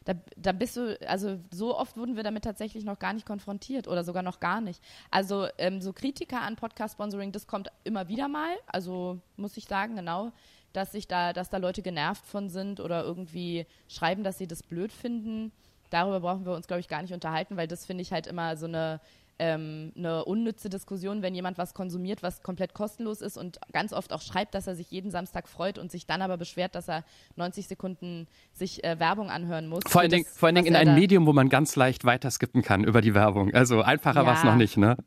da, 0.08 0.14
da 0.38 0.54
bist 0.54 0.78
du, 0.78 0.98
also 1.06 1.38
so 1.52 1.78
oft 1.78 1.98
wurden 1.98 2.16
wir 2.16 2.24
damit 2.24 2.46
tatsächlich 2.46 2.86
noch 2.86 2.98
gar 2.98 3.12
nicht 3.12 3.26
konfrontiert 3.26 3.90
oder 3.90 4.06
sogar 4.06 4.24
noch 4.24 4.40
gar 4.40 4.62
nicht. 4.62 4.82
Also 5.12 5.48
ähm, 5.58 5.82
so 5.82 5.92
Kritiker 5.92 6.42
an 6.42 6.56
Podcast-Sponsoring, 6.56 7.34
das 7.34 7.46
kommt 7.46 7.70
immer 7.84 8.08
wieder 8.08 8.30
mal, 8.30 8.56
also 8.68 9.20
muss 9.36 9.58
ich 9.58 9.66
sagen, 9.66 9.98
genau, 9.98 10.32
dass 10.72 10.94
sich 10.94 11.10
da, 11.10 11.34
dass 11.34 11.50
da 11.50 11.58
Leute 11.58 11.82
genervt 11.82 12.26
von 12.26 12.48
sind 12.48 12.80
oder 12.80 13.04
irgendwie 13.04 13.66
schreiben, 13.90 14.24
dass 14.24 14.38
sie 14.38 14.48
das 14.48 14.64
blöd 14.64 14.94
finden. 14.94 15.52
Darüber 15.90 16.22
brauchen 16.22 16.46
wir 16.46 16.54
uns, 16.54 16.68
glaube 16.68 16.80
ich, 16.80 16.88
gar 16.88 17.02
nicht 17.02 17.14
unterhalten, 17.14 17.58
weil 17.58 17.68
das 17.68 17.86
finde 17.86 18.02
ich 18.02 18.14
halt 18.14 18.28
immer 18.28 18.56
so 18.56 18.66
eine 18.66 19.02
ähm, 19.40 19.92
eine 19.96 20.26
unnütze 20.26 20.70
Diskussion, 20.70 21.22
wenn 21.22 21.36
jemand 21.36 21.58
was 21.58 21.74
konsumiert, 21.74 22.24
was 22.24 22.44
komplett 22.44 22.74
kostenlos 22.74 23.22
ist 23.22 23.38
und 23.38 23.60
ganz 23.72 23.94
oft 23.94 24.14
auch 24.14 24.22
schreibt, 24.22 24.56
dass 24.56 24.68
er 24.68 24.76
sich 24.76 24.90
jeden 24.92 25.12
Samstag 25.12 25.48
freut 25.48 25.78
und 25.78 25.92
sich 25.92 26.06
dann 26.08 26.22
aber 26.22 26.38
beschwert, 26.38 26.76
dass 26.76 26.88
er 26.88 27.04
90 27.36 27.68
Sekunden 27.68 28.28
sich 28.54 28.84
äh, 28.84 29.00
Werbung 29.00 29.30
anhören 29.30 29.68
muss. 29.68 29.82
Vor 29.88 30.02
allen 30.02 30.12
Dingen, 30.12 30.26
vor 30.26 30.48
allen 30.48 30.56
Dingen 30.56 30.68
in 30.68 30.76
einem 30.76 30.96
Medium, 30.96 31.26
wo 31.28 31.34
man 31.34 31.50
ganz 31.50 31.76
leicht 31.76 32.06
weiterskippen 32.06 32.62
kann 32.62 32.84
über 32.84 33.02
die 33.02 33.14
Werbung. 33.14 33.54
Also 33.54 33.82
einfacher 33.82 34.22
ja. 34.22 34.26
war 34.26 34.38
es 34.38 34.44
noch 34.44 34.56
nicht, 34.56 34.78
ne? 34.78 34.98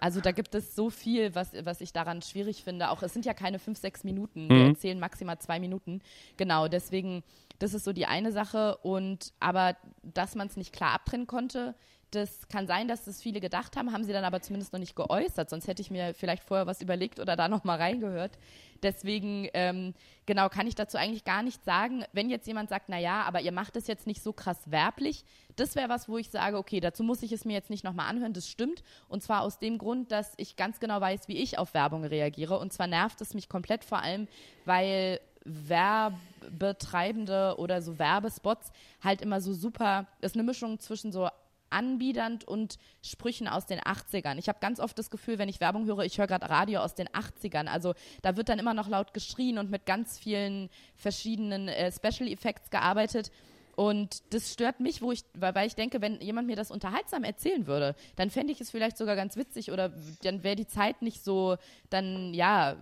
Also 0.00 0.20
da 0.20 0.32
gibt 0.32 0.54
es 0.54 0.74
so 0.74 0.88
viel, 0.90 1.34
was, 1.34 1.52
was 1.62 1.80
ich 1.80 1.92
daran 1.92 2.22
schwierig 2.22 2.64
finde. 2.64 2.90
Auch 2.90 3.02
es 3.02 3.12
sind 3.12 3.26
ja 3.26 3.34
keine 3.34 3.58
fünf, 3.58 3.78
sechs 3.78 4.02
Minuten. 4.02 4.48
Wir 4.48 4.56
mhm. 4.56 4.70
erzählen 4.70 4.98
maximal 4.98 5.38
zwei 5.38 5.60
Minuten. 5.60 6.00
Genau, 6.38 6.68
deswegen, 6.68 7.22
das 7.58 7.74
ist 7.74 7.84
so 7.84 7.92
die 7.92 8.06
eine 8.06 8.32
Sache. 8.32 8.78
Und 8.78 9.34
aber 9.40 9.76
dass 10.02 10.34
man 10.34 10.46
es 10.46 10.56
nicht 10.56 10.72
klar 10.72 10.92
abtrennen 10.92 11.26
konnte, 11.26 11.74
das 12.10 12.48
kann 12.48 12.66
sein, 12.66 12.88
dass 12.88 13.04
das 13.04 13.22
viele 13.22 13.40
gedacht 13.40 13.76
haben, 13.76 13.92
haben 13.92 14.04
sie 14.04 14.12
dann 14.12 14.24
aber 14.24 14.40
zumindest 14.40 14.72
noch 14.72 14.80
nicht 14.80 14.96
geäußert. 14.96 15.48
Sonst 15.48 15.68
hätte 15.68 15.82
ich 15.82 15.90
mir 15.90 16.14
vielleicht 16.14 16.42
vorher 16.42 16.66
was 16.66 16.80
überlegt 16.80 17.20
oder 17.20 17.36
da 17.36 17.48
noch 17.48 17.64
mal 17.64 17.78
reingehört. 17.78 18.38
Deswegen, 18.82 19.48
ähm, 19.52 19.94
genau, 20.26 20.48
kann 20.48 20.66
ich 20.66 20.74
dazu 20.74 20.96
eigentlich 20.96 21.24
gar 21.24 21.42
nichts 21.42 21.64
sagen. 21.64 22.04
Wenn 22.12 22.30
jetzt 22.30 22.46
jemand 22.46 22.68
sagt, 22.68 22.88
na 22.88 22.98
ja, 22.98 23.22
aber 23.22 23.40
ihr 23.40 23.52
macht 23.52 23.76
es 23.76 23.86
jetzt 23.86 24.06
nicht 24.06 24.22
so 24.22 24.32
krass 24.32 24.70
werblich, 24.70 25.24
das 25.56 25.76
wäre 25.76 25.88
was, 25.88 26.08
wo 26.08 26.18
ich 26.18 26.30
sage, 26.30 26.56
okay, 26.56 26.80
dazu 26.80 27.02
muss 27.02 27.22
ich 27.22 27.32
es 27.32 27.44
mir 27.44 27.52
jetzt 27.52 27.70
nicht 27.70 27.84
noch 27.84 27.92
mal 27.92 28.08
anhören. 28.08 28.32
Das 28.32 28.48
stimmt. 28.48 28.82
Und 29.08 29.22
zwar 29.22 29.42
aus 29.42 29.58
dem 29.58 29.78
Grund, 29.78 30.10
dass 30.10 30.32
ich 30.36 30.56
ganz 30.56 30.80
genau 30.80 31.00
weiß, 31.00 31.28
wie 31.28 31.36
ich 31.36 31.58
auf 31.58 31.74
Werbung 31.74 32.04
reagiere. 32.04 32.58
Und 32.58 32.72
zwar 32.72 32.86
nervt 32.86 33.20
es 33.20 33.34
mich 33.34 33.48
komplett 33.48 33.84
vor 33.84 34.02
allem, 34.02 34.26
weil 34.64 35.20
Werbetreibende 35.44 37.56
oder 37.58 37.82
so 37.82 37.98
Werbespots 37.98 38.72
halt 39.02 39.22
immer 39.22 39.40
so 39.40 39.52
super, 39.52 40.06
das 40.20 40.32
ist 40.32 40.36
eine 40.36 40.44
Mischung 40.44 40.78
zwischen 40.78 41.12
so 41.12 41.28
anbiedernd 41.70 42.44
und 42.46 42.76
Sprüchen 43.02 43.48
aus 43.48 43.66
den 43.66 43.80
80ern. 43.80 44.38
Ich 44.38 44.48
habe 44.48 44.58
ganz 44.60 44.80
oft 44.80 44.98
das 44.98 45.10
Gefühl, 45.10 45.38
wenn 45.38 45.48
ich 45.48 45.60
Werbung 45.60 45.86
höre, 45.86 46.00
ich 46.00 46.18
höre 46.18 46.26
gerade 46.26 46.50
Radio 46.50 46.80
aus 46.80 46.94
den 46.94 47.08
80ern. 47.08 47.66
Also 47.66 47.94
da 48.22 48.36
wird 48.36 48.48
dann 48.48 48.58
immer 48.58 48.74
noch 48.74 48.88
laut 48.88 49.14
geschrien 49.14 49.58
und 49.58 49.70
mit 49.70 49.86
ganz 49.86 50.18
vielen 50.18 50.68
verschiedenen 50.96 51.68
äh, 51.68 51.90
Special 51.92 52.28
Effects 52.30 52.70
gearbeitet. 52.70 53.30
Und 53.76 54.22
das 54.34 54.52
stört 54.52 54.80
mich, 54.80 55.00
wo 55.00 55.10
ich, 55.10 55.24
weil, 55.32 55.66
ich 55.66 55.74
denke, 55.74 56.02
wenn 56.02 56.20
jemand 56.20 56.46
mir 56.46 56.56
das 56.56 56.70
unterhaltsam 56.70 57.24
erzählen 57.24 57.66
würde, 57.66 57.94
dann 58.14 58.28
fände 58.28 58.52
ich 58.52 58.60
es 58.60 58.70
vielleicht 58.70 58.98
sogar 58.98 59.16
ganz 59.16 59.36
witzig 59.36 59.72
oder 59.72 59.90
dann 60.22 60.42
wäre 60.42 60.56
die 60.56 60.66
Zeit 60.66 61.00
nicht 61.00 61.24
so, 61.24 61.56
dann 61.88 62.34
ja, 62.34 62.76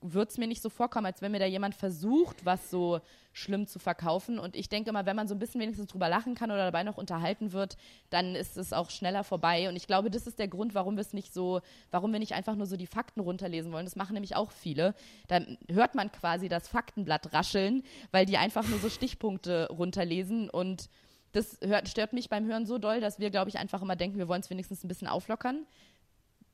würde 0.00 0.30
es 0.30 0.38
mir 0.38 0.46
nicht 0.46 0.62
so 0.62 0.70
vorkommen, 0.70 1.06
als 1.06 1.22
wenn 1.22 1.32
mir 1.32 1.40
da 1.40 1.46
jemand 1.46 1.74
versucht, 1.74 2.44
was 2.44 2.70
so 2.70 3.00
schlimm 3.36 3.66
zu 3.66 3.78
verkaufen. 3.78 4.38
Und 4.38 4.56
ich 4.56 4.68
denke 4.68 4.92
mal, 4.92 5.04
wenn 5.04 5.16
man 5.16 5.28
so 5.28 5.34
ein 5.34 5.38
bisschen 5.38 5.60
wenigstens 5.60 5.88
drüber 5.88 6.08
lachen 6.08 6.34
kann 6.34 6.50
oder 6.50 6.64
dabei 6.64 6.82
noch 6.84 6.96
unterhalten 6.96 7.52
wird, 7.52 7.76
dann 8.10 8.34
ist 8.34 8.56
es 8.56 8.72
auch 8.72 8.90
schneller 8.90 9.24
vorbei. 9.24 9.68
Und 9.68 9.76
ich 9.76 9.86
glaube, 9.86 10.10
das 10.10 10.26
ist 10.26 10.38
der 10.38 10.48
Grund, 10.48 10.74
warum 10.74 10.96
wir 10.96 11.02
es 11.02 11.12
nicht 11.12 11.34
so, 11.34 11.60
warum 11.90 12.12
wir 12.12 12.18
nicht 12.18 12.34
einfach 12.34 12.56
nur 12.56 12.66
so 12.66 12.76
die 12.76 12.86
Fakten 12.86 13.20
runterlesen 13.20 13.72
wollen. 13.72 13.84
Das 13.84 13.96
machen 13.96 14.14
nämlich 14.14 14.36
auch 14.36 14.50
viele. 14.50 14.94
Dann 15.28 15.58
hört 15.70 15.94
man 15.94 16.10
quasi 16.10 16.48
das 16.48 16.68
Faktenblatt 16.68 17.32
rascheln, 17.34 17.82
weil 18.10 18.24
die 18.24 18.38
einfach 18.38 18.66
nur 18.66 18.78
so 18.78 18.88
Stichpunkte 18.88 19.68
runterlesen 19.70 20.48
und 20.48 20.88
das 21.32 21.58
hört, 21.62 21.88
stört 21.88 22.14
mich 22.14 22.30
beim 22.30 22.46
Hören 22.46 22.64
so 22.64 22.78
doll, 22.78 23.00
dass 23.00 23.18
wir, 23.18 23.30
glaube 23.30 23.50
ich, 23.50 23.58
einfach 23.58 23.82
immer 23.82 23.96
denken, 23.96 24.16
wir 24.16 24.28
wollen 24.28 24.40
es 24.40 24.48
wenigstens 24.48 24.82
ein 24.82 24.88
bisschen 24.88 25.08
auflockern 25.08 25.66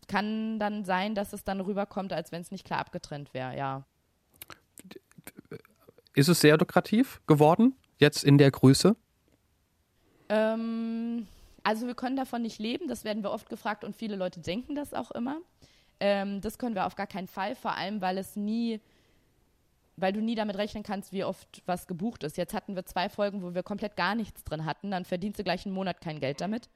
kann 0.08 0.58
dann 0.58 0.84
sein, 0.84 1.14
dass 1.14 1.32
es 1.32 1.44
dann 1.44 1.60
rüberkommt, 1.60 2.12
als 2.12 2.32
wenn 2.32 2.42
es 2.42 2.50
nicht 2.50 2.66
klar 2.66 2.80
abgetrennt 2.80 3.34
wäre, 3.34 3.56
ja. 3.56 3.84
Ist 6.14 6.28
es 6.28 6.40
sehr 6.40 6.58
lukrativ 6.58 7.20
geworden, 7.26 7.74
jetzt 7.98 8.22
in 8.24 8.38
der 8.38 8.50
Größe? 8.50 8.96
Ähm, 10.28 11.26
also 11.62 11.86
wir 11.86 11.94
können 11.94 12.16
davon 12.16 12.42
nicht 12.42 12.58
leben, 12.58 12.88
das 12.88 13.04
werden 13.04 13.22
wir 13.22 13.30
oft 13.30 13.48
gefragt 13.48 13.84
und 13.84 13.96
viele 13.96 14.16
Leute 14.16 14.40
denken 14.40 14.74
das 14.74 14.92
auch 14.92 15.10
immer. 15.10 15.38
Ähm, 16.00 16.40
das 16.40 16.58
können 16.58 16.74
wir 16.74 16.86
auf 16.86 16.96
gar 16.96 17.06
keinen 17.06 17.28
Fall, 17.28 17.54
vor 17.54 17.76
allem 17.76 18.00
weil 18.00 18.18
es 18.18 18.36
nie, 18.36 18.80
weil 19.96 20.12
du 20.12 20.20
nie 20.20 20.34
damit 20.34 20.56
rechnen 20.56 20.82
kannst, 20.82 21.12
wie 21.12 21.24
oft 21.24 21.62
was 21.64 21.86
gebucht 21.86 22.24
ist. 22.24 22.36
Jetzt 22.36 22.54
hatten 22.54 22.74
wir 22.74 22.84
zwei 22.84 23.08
Folgen, 23.08 23.42
wo 23.42 23.54
wir 23.54 23.62
komplett 23.62 23.96
gar 23.96 24.14
nichts 24.14 24.44
drin 24.44 24.64
hatten, 24.64 24.90
dann 24.90 25.04
verdienst 25.04 25.38
du 25.38 25.44
gleich 25.44 25.64
einen 25.64 25.74
Monat 25.74 26.00
kein 26.00 26.20
Geld 26.20 26.40
damit. 26.40 26.68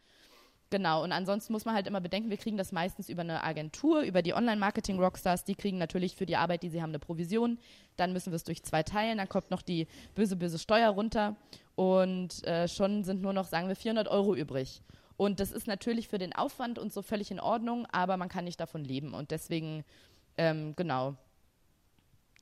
Genau, 0.70 1.04
und 1.04 1.12
ansonsten 1.12 1.52
muss 1.52 1.64
man 1.64 1.76
halt 1.76 1.86
immer 1.86 2.00
bedenken, 2.00 2.28
wir 2.28 2.38
kriegen 2.38 2.56
das 2.56 2.72
meistens 2.72 3.08
über 3.08 3.20
eine 3.20 3.44
Agentur, 3.44 4.00
über 4.00 4.20
die 4.20 4.34
Online-Marketing-Rockstars, 4.34 5.44
die 5.44 5.54
kriegen 5.54 5.78
natürlich 5.78 6.16
für 6.16 6.26
die 6.26 6.36
Arbeit, 6.36 6.64
die 6.64 6.70
sie 6.70 6.82
haben, 6.82 6.90
eine 6.90 6.98
Provision. 6.98 7.58
Dann 7.96 8.12
müssen 8.12 8.32
wir 8.32 8.36
es 8.36 8.42
durch 8.42 8.64
zwei 8.64 8.82
teilen, 8.82 9.18
dann 9.18 9.28
kommt 9.28 9.52
noch 9.52 9.62
die 9.62 9.86
böse, 10.16 10.34
böse 10.34 10.58
Steuer 10.58 10.90
runter 10.90 11.36
und 11.76 12.44
äh, 12.44 12.66
schon 12.66 13.04
sind 13.04 13.22
nur 13.22 13.32
noch, 13.32 13.46
sagen 13.46 13.68
wir, 13.68 13.76
400 13.76 14.08
Euro 14.08 14.34
übrig. 14.34 14.82
Und 15.16 15.38
das 15.38 15.52
ist 15.52 15.68
natürlich 15.68 16.08
für 16.08 16.18
den 16.18 16.34
Aufwand 16.34 16.80
und 16.80 16.92
so 16.92 17.00
völlig 17.00 17.30
in 17.30 17.40
Ordnung, 17.40 17.86
aber 17.92 18.16
man 18.16 18.28
kann 18.28 18.44
nicht 18.44 18.58
davon 18.58 18.84
leben. 18.84 19.14
Und 19.14 19.30
deswegen, 19.30 19.84
ähm, 20.36 20.74
genau, 20.74 21.14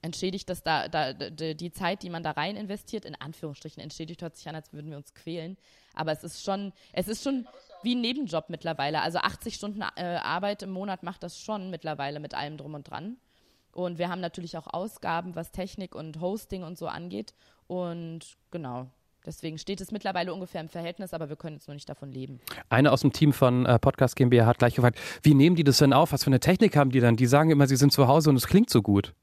entschädigt 0.05 0.49
das 0.51 0.63
da, 0.63 0.89
da, 0.89 1.13
die 1.13 1.73
Zeit, 1.73 2.03
die 2.03 2.11
man 2.11 2.23
da 2.23 2.33
rein 2.33 2.57
investiert, 2.57 3.05
in 3.05 3.15
Anführungsstrichen 3.15 3.83
entschädigt, 3.83 4.23
hört 4.23 4.37
sich 4.37 4.49
an, 4.49 4.55
als 4.55 4.73
würden 4.73 4.91
wir 4.91 4.99
uns 4.99 5.15
quälen. 5.15 5.57
Aber 5.95 6.13
es 6.13 6.23
ist 6.23 6.45
schon, 6.45 6.73
es 6.93 7.09
ist 7.09 7.25
schon 7.25 7.47
wie 7.83 7.95
ein 7.95 8.01
Nebenjob 8.01 8.51
mittlerweile. 8.51 9.01
Also 9.01 9.19
80 9.19 9.55
Stunden 9.55 9.83
äh, 9.97 10.03
Arbeit 10.03 10.63
im 10.63 10.71
Monat 10.71 11.03
macht 11.03 11.23
das 11.23 11.39
schon 11.41 11.71
mittlerweile 11.71 12.21
mit 12.21 12.35
allem 12.35 12.57
drum 12.57 12.75
und 12.75 12.89
dran. 12.89 13.17
Und 13.73 13.99
wir 13.99 14.09
haben 14.09 14.21
natürlich 14.21 14.57
auch 14.57 14.73
Ausgaben, 14.73 15.35
was 15.35 15.51
Technik 15.51 15.95
und 15.95 16.21
Hosting 16.21 16.63
und 16.63 16.79
so 16.79 16.87
angeht. 16.87 17.35
Und 17.67 18.37
genau, 18.51 18.91
Deswegen 19.27 19.57
steht 19.57 19.81
es 19.81 19.91
mittlerweile 19.91 20.35
ungefähr 20.35 20.61
im 20.61 20.69
Verhältnis, 20.69 21.15
aber 21.15 21.31
wir 21.31 21.37
können 21.37 21.57
jetzt 21.57 21.67
nur 21.67 21.75
nicht 21.75 21.89
davon 21.89 22.13
leben. 22.13 22.41
Eine 22.69 22.93
aus 22.93 23.01
dem 23.01 23.11
Team 23.11 23.33
von 23.33 23.65
äh, 23.65 23.79
Podcast 23.79 24.17
GmbH 24.17 24.45
hat 24.45 24.59
gleich 24.59 24.75
gefragt, 24.75 24.99
wie 25.23 25.33
nehmen 25.33 25.57
die 25.57 25.65
das 25.65 25.79
denn 25.79 25.95
auf? 25.95 26.13
Was 26.13 26.25
für 26.25 26.29
eine 26.29 26.41
Technik 26.41 26.77
haben 26.77 26.91
die 26.91 27.01
dann? 27.01 27.17
Die 27.17 27.25
sagen 27.25 27.49
immer, 27.49 27.67
sie 27.67 27.77
sind 27.77 27.91
zu 27.91 28.07
Hause 28.07 28.29
und 28.29 28.37
es 28.37 28.47
klingt 28.47 28.69
so 28.69 28.83
gut. 28.83 29.15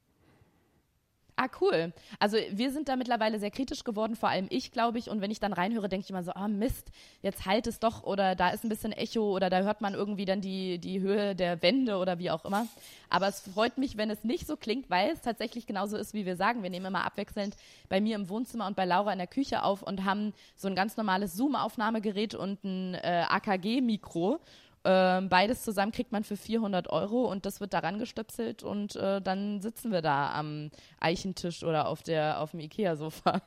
Ah, 1.42 1.48
cool. 1.60 1.92
Also 2.20 2.36
wir 2.52 2.70
sind 2.70 2.88
da 2.88 2.94
mittlerweile 2.94 3.40
sehr 3.40 3.50
kritisch 3.50 3.82
geworden, 3.82 4.14
vor 4.14 4.28
allem 4.28 4.46
ich, 4.48 4.70
glaube 4.70 4.98
ich. 4.98 5.10
Und 5.10 5.20
wenn 5.20 5.32
ich 5.32 5.40
dann 5.40 5.52
reinhöre, 5.52 5.88
denke 5.88 6.04
ich 6.04 6.10
immer 6.10 6.22
so, 6.22 6.30
oh 6.36 6.46
Mist, 6.46 6.92
jetzt 7.20 7.46
halt 7.46 7.66
es 7.66 7.80
doch 7.80 8.04
oder 8.04 8.36
da 8.36 8.50
ist 8.50 8.62
ein 8.62 8.68
bisschen 8.68 8.92
Echo 8.92 9.34
oder 9.34 9.50
da 9.50 9.62
hört 9.62 9.80
man 9.80 9.94
irgendwie 9.94 10.24
dann 10.24 10.40
die, 10.40 10.78
die 10.78 11.00
Höhe 11.00 11.34
der 11.34 11.60
Wände 11.60 11.96
oder 11.96 12.20
wie 12.20 12.30
auch 12.30 12.44
immer. 12.44 12.68
Aber 13.10 13.26
es 13.26 13.40
freut 13.40 13.76
mich, 13.76 13.96
wenn 13.96 14.08
es 14.08 14.22
nicht 14.22 14.46
so 14.46 14.56
klingt, 14.56 14.88
weil 14.88 15.10
es 15.10 15.20
tatsächlich 15.20 15.66
genauso 15.66 15.96
ist, 15.96 16.14
wie 16.14 16.26
wir 16.26 16.36
sagen. 16.36 16.62
Wir 16.62 16.70
nehmen 16.70 16.86
immer 16.86 17.04
abwechselnd 17.04 17.56
bei 17.88 18.00
mir 18.00 18.14
im 18.14 18.28
Wohnzimmer 18.28 18.68
und 18.68 18.76
bei 18.76 18.84
Laura 18.84 19.10
in 19.12 19.18
der 19.18 19.26
Küche 19.26 19.64
auf 19.64 19.82
und 19.82 20.04
haben 20.04 20.34
so 20.54 20.68
ein 20.68 20.76
ganz 20.76 20.96
normales 20.96 21.34
Zoom-Aufnahmegerät 21.34 22.36
und 22.36 22.62
ein 22.62 22.94
äh, 22.94 23.24
AKG-Mikro 23.28 24.38
ähm, 24.84 25.28
beides 25.28 25.62
zusammen 25.62 25.92
kriegt 25.92 26.12
man 26.12 26.24
für 26.24 26.36
400 26.36 26.88
Euro 26.88 27.30
und 27.30 27.46
das 27.46 27.60
wird 27.60 27.72
daran 27.72 27.98
gestöpselt 27.98 28.62
und 28.62 28.96
äh, 28.96 29.20
dann 29.20 29.60
sitzen 29.60 29.92
wir 29.92 30.02
da 30.02 30.32
am 30.32 30.70
Eichentisch 30.98 31.62
oder 31.62 31.86
auf, 31.86 32.02
der, 32.02 32.40
auf 32.40 32.50
dem 32.50 32.60
Ikea-Sofa. 32.60 33.42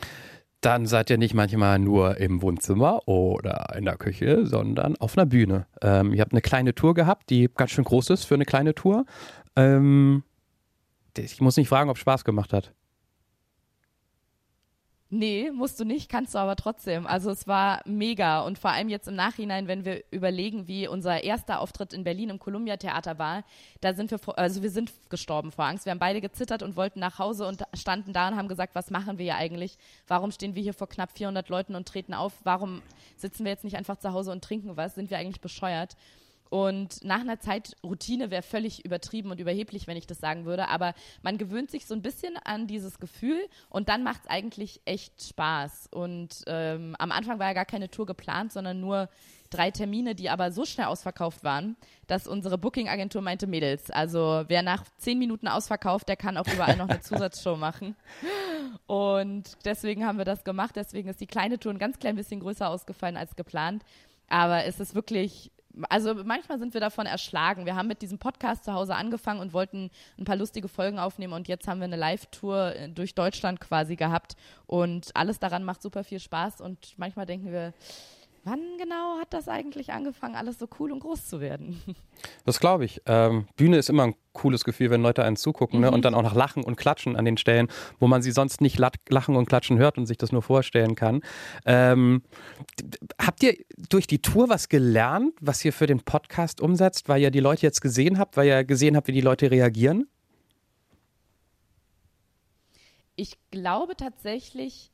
dann 0.60 0.86
seid 0.86 1.10
ihr 1.10 1.18
nicht 1.18 1.34
manchmal 1.34 1.78
nur 1.78 2.18
im 2.18 2.42
Wohnzimmer 2.42 3.06
oder 3.06 3.74
in 3.76 3.84
der 3.84 3.96
Küche, 3.96 4.46
sondern 4.46 4.96
auf 4.96 5.16
einer 5.16 5.26
Bühne. 5.26 5.66
Ähm, 5.82 6.12
ihr 6.12 6.20
habt 6.20 6.32
eine 6.32 6.40
kleine 6.40 6.74
Tour 6.74 6.94
gehabt, 6.94 7.30
die 7.30 7.48
ganz 7.52 7.72
schön 7.72 7.84
groß 7.84 8.10
ist 8.10 8.24
für 8.24 8.34
eine 8.34 8.44
kleine 8.44 8.74
Tour. 8.74 9.06
Ähm, 9.56 10.22
ich 11.16 11.40
muss 11.40 11.56
nicht 11.56 11.68
fragen, 11.68 11.90
ob 11.90 11.98
Spaß 11.98 12.24
gemacht 12.24 12.52
hat. 12.52 12.72
Nee, 15.08 15.52
musst 15.52 15.78
du 15.78 15.84
nicht, 15.84 16.08
kannst 16.08 16.34
du 16.34 16.38
aber 16.38 16.56
trotzdem. 16.56 17.06
Also 17.06 17.30
es 17.30 17.46
war 17.46 17.80
mega 17.84 18.40
und 18.40 18.58
vor 18.58 18.72
allem 18.72 18.88
jetzt 18.88 19.06
im 19.06 19.14
Nachhinein, 19.14 19.68
wenn 19.68 19.84
wir 19.84 20.02
überlegen, 20.10 20.66
wie 20.66 20.88
unser 20.88 21.22
erster 21.22 21.60
Auftritt 21.60 21.92
in 21.92 22.02
Berlin 22.02 22.28
im 22.28 22.40
Columbia 22.40 22.76
Theater 22.76 23.16
war, 23.16 23.44
da 23.80 23.94
sind 23.94 24.10
wir, 24.10 24.18
also 24.36 24.64
wir 24.64 24.70
sind 24.70 24.92
gestorben 25.08 25.52
vor 25.52 25.66
Angst. 25.66 25.84
Wir 25.84 25.92
haben 25.92 26.00
beide 26.00 26.20
gezittert 26.20 26.64
und 26.64 26.74
wollten 26.74 26.98
nach 26.98 27.20
Hause 27.20 27.46
und 27.46 27.62
standen 27.74 28.12
da 28.12 28.26
und 28.26 28.36
haben 28.36 28.48
gesagt, 28.48 28.74
was 28.74 28.90
machen 28.90 29.16
wir 29.18 29.24
hier 29.26 29.36
eigentlich? 29.36 29.78
Warum 30.08 30.32
stehen 30.32 30.56
wir 30.56 30.62
hier 30.62 30.74
vor 30.74 30.88
knapp 30.88 31.16
400 31.16 31.48
Leuten 31.50 31.76
und 31.76 31.86
treten 31.86 32.12
auf? 32.12 32.32
Warum 32.42 32.82
sitzen 33.16 33.44
wir 33.44 33.52
jetzt 33.52 33.62
nicht 33.62 33.76
einfach 33.76 33.98
zu 33.98 34.12
Hause 34.12 34.32
und 34.32 34.42
trinken 34.42 34.76
was? 34.76 34.96
Sind 34.96 35.10
wir 35.10 35.18
eigentlich 35.18 35.40
bescheuert? 35.40 35.96
Und 36.50 37.04
nach 37.04 37.20
einer 37.20 37.40
Zeit, 37.40 37.76
Routine 37.82 38.30
wäre 38.30 38.42
völlig 38.42 38.84
übertrieben 38.84 39.30
und 39.30 39.40
überheblich, 39.40 39.86
wenn 39.86 39.96
ich 39.96 40.06
das 40.06 40.18
sagen 40.18 40.44
würde, 40.44 40.68
aber 40.68 40.94
man 41.22 41.38
gewöhnt 41.38 41.70
sich 41.70 41.86
so 41.86 41.94
ein 41.94 42.02
bisschen 42.02 42.36
an 42.44 42.66
dieses 42.66 42.98
Gefühl 42.98 43.40
und 43.68 43.88
dann 43.88 44.02
macht 44.02 44.22
es 44.24 44.30
eigentlich 44.30 44.80
echt 44.84 45.22
Spaß. 45.22 45.88
Und 45.92 46.44
ähm, 46.46 46.94
am 46.98 47.12
Anfang 47.12 47.38
war 47.38 47.48
ja 47.48 47.52
gar 47.52 47.64
keine 47.64 47.90
Tour 47.90 48.06
geplant, 48.06 48.52
sondern 48.52 48.80
nur 48.80 49.08
drei 49.50 49.70
Termine, 49.70 50.14
die 50.14 50.30
aber 50.30 50.50
so 50.50 50.64
schnell 50.64 50.86
ausverkauft 50.86 51.44
waren, 51.44 51.76
dass 52.06 52.26
unsere 52.26 52.58
Booking-Agentur 52.58 53.22
meinte, 53.22 53.46
Mädels, 53.46 53.90
also 53.90 54.44
wer 54.48 54.62
nach 54.62 54.84
zehn 54.98 55.18
Minuten 55.18 55.48
ausverkauft, 55.48 56.08
der 56.08 56.16
kann 56.16 56.36
auch 56.36 56.46
überall 56.46 56.76
noch 56.76 56.88
eine 56.88 57.00
Zusatzshow 57.02 57.56
machen. 57.56 57.96
Und 58.86 59.56
deswegen 59.64 60.06
haben 60.06 60.18
wir 60.18 60.24
das 60.24 60.44
gemacht. 60.44 60.76
Deswegen 60.76 61.08
ist 61.08 61.20
die 61.20 61.26
kleine 61.26 61.58
Tour 61.58 61.72
ein 61.72 61.78
ganz 61.78 61.98
klein 61.98 62.16
bisschen 62.16 62.40
größer 62.40 62.68
ausgefallen 62.68 63.16
als 63.16 63.36
geplant. 63.36 63.84
Aber 64.28 64.64
es 64.64 64.80
ist 64.80 64.94
wirklich 64.94 65.50
also 65.88 66.14
manchmal 66.14 66.58
sind 66.58 66.74
wir 66.74 66.80
davon 66.80 67.06
erschlagen. 67.06 67.66
Wir 67.66 67.76
haben 67.76 67.88
mit 67.88 68.02
diesem 68.02 68.18
Podcast 68.18 68.64
zu 68.64 68.72
Hause 68.72 68.94
angefangen 68.94 69.40
und 69.40 69.52
wollten 69.52 69.90
ein 70.18 70.24
paar 70.24 70.36
lustige 70.36 70.68
Folgen 70.68 70.98
aufnehmen 70.98 71.32
und 71.32 71.48
jetzt 71.48 71.68
haben 71.68 71.80
wir 71.80 71.84
eine 71.84 71.96
Live-Tour 71.96 72.74
äh, 72.74 72.88
durch 72.88 73.14
Deutschland 73.14 73.60
quasi 73.60 73.96
gehabt 73.96 74.36
und 74.66 75.10
alles 75.14 75.38
daran 75.38 75.64
macht 75.64 75.82
super 75.82 76.04
viel 76.04 76.20
Spaß 76.20 76.60
und 76.60 76.94
manchmal 76.96 77.26
denken 77.26 77.52
wir, 77.52 77.74
wann 78.46 78.78
genau 78.78 79.18
hat 79.18 79.32
das 79.32 79.48
eigentlich 79.48 79.92
angefangen, 79.92 80.36
alles 80.36 80.58
so 80.58 80.68
cool 80.78 80.92
und 80.92 81.00
groß 81.00 81.26
zu 81.26 81.40
werden? 81.40 81.82
Das 82.46 82.60
glaube 82.60 82.84
ich. 82.86 83.02
Ähm, 83.06 83.46
Bühne 83.56 83.76
ist 83.76 83.90
immer 83.90 84.04
ein 84.04 84.14
cooles 84.32 84.64
Gefühl, 84.64 84.88
wenn 84.88 85.02
Leute 85.02 85.22
einen 85.24 85.36
zugucken 85.36 85.80
mhm. 85.80 85.86
ne? 85.86 85.90
und 85.90 86.04
dann 86.04 86.14
auch 86.14 86.22
noch 86.22 86.34
lachen 86.34 86.64
und 86.64 86.76
klatschen 86.76 87.16
an 87.16 87.24
den 87.24 87.36
Stellen, 87.36 87.68
wo 87.98 88.06
man 88.06 88.22
sie 88.22 88.30
sonst 88.30 88.60
nicht 88.60 88.78
lachen 88.78 89.36
und 89.36 89.46
klatschen 89.46 89.76
hört 89.76 89.98
und 89.98 90.06
sich 90.06 90.16
das 90.16 90.32
nur 90.32 90.42
vorstellen 90.42 90.94
kann. 90.94 91.22
Ähm, 91.66 92.22
habt 93.20 93.42
ihr 93.42 93.56
durch 93.90 94.06
die 94.06 94.22
Tour 94.22 94.48
was 94.48 94.68
gelernt, 94.68 95.34
was 95.40 95.62
ihr 95.64 95.72
für 95.72 95.86
den 95.86 96.00
Podcast 96.00 96.60
umsetzt, 96.60 97.08
weil 97.08 97.20
ihr 97.20 97.30
die 97.30 97.40
Leute 97.40 97.62
jetzt 97.62 97.80
gesehen 97.80 98.18
habt, 98.18 98.36
weil 98.36 98.46
ihr 98.46 98.64
gesehen 98.64 98.96
habt, 98.96 99.08
wie 99.08 99.12
die 99.12 99.20
Leute 99.20 99.50
reagieren? 99.50 100.08
Ich 103.16 103.36
glaube 103.50 103.96
tatsächlich, 103.96 104.90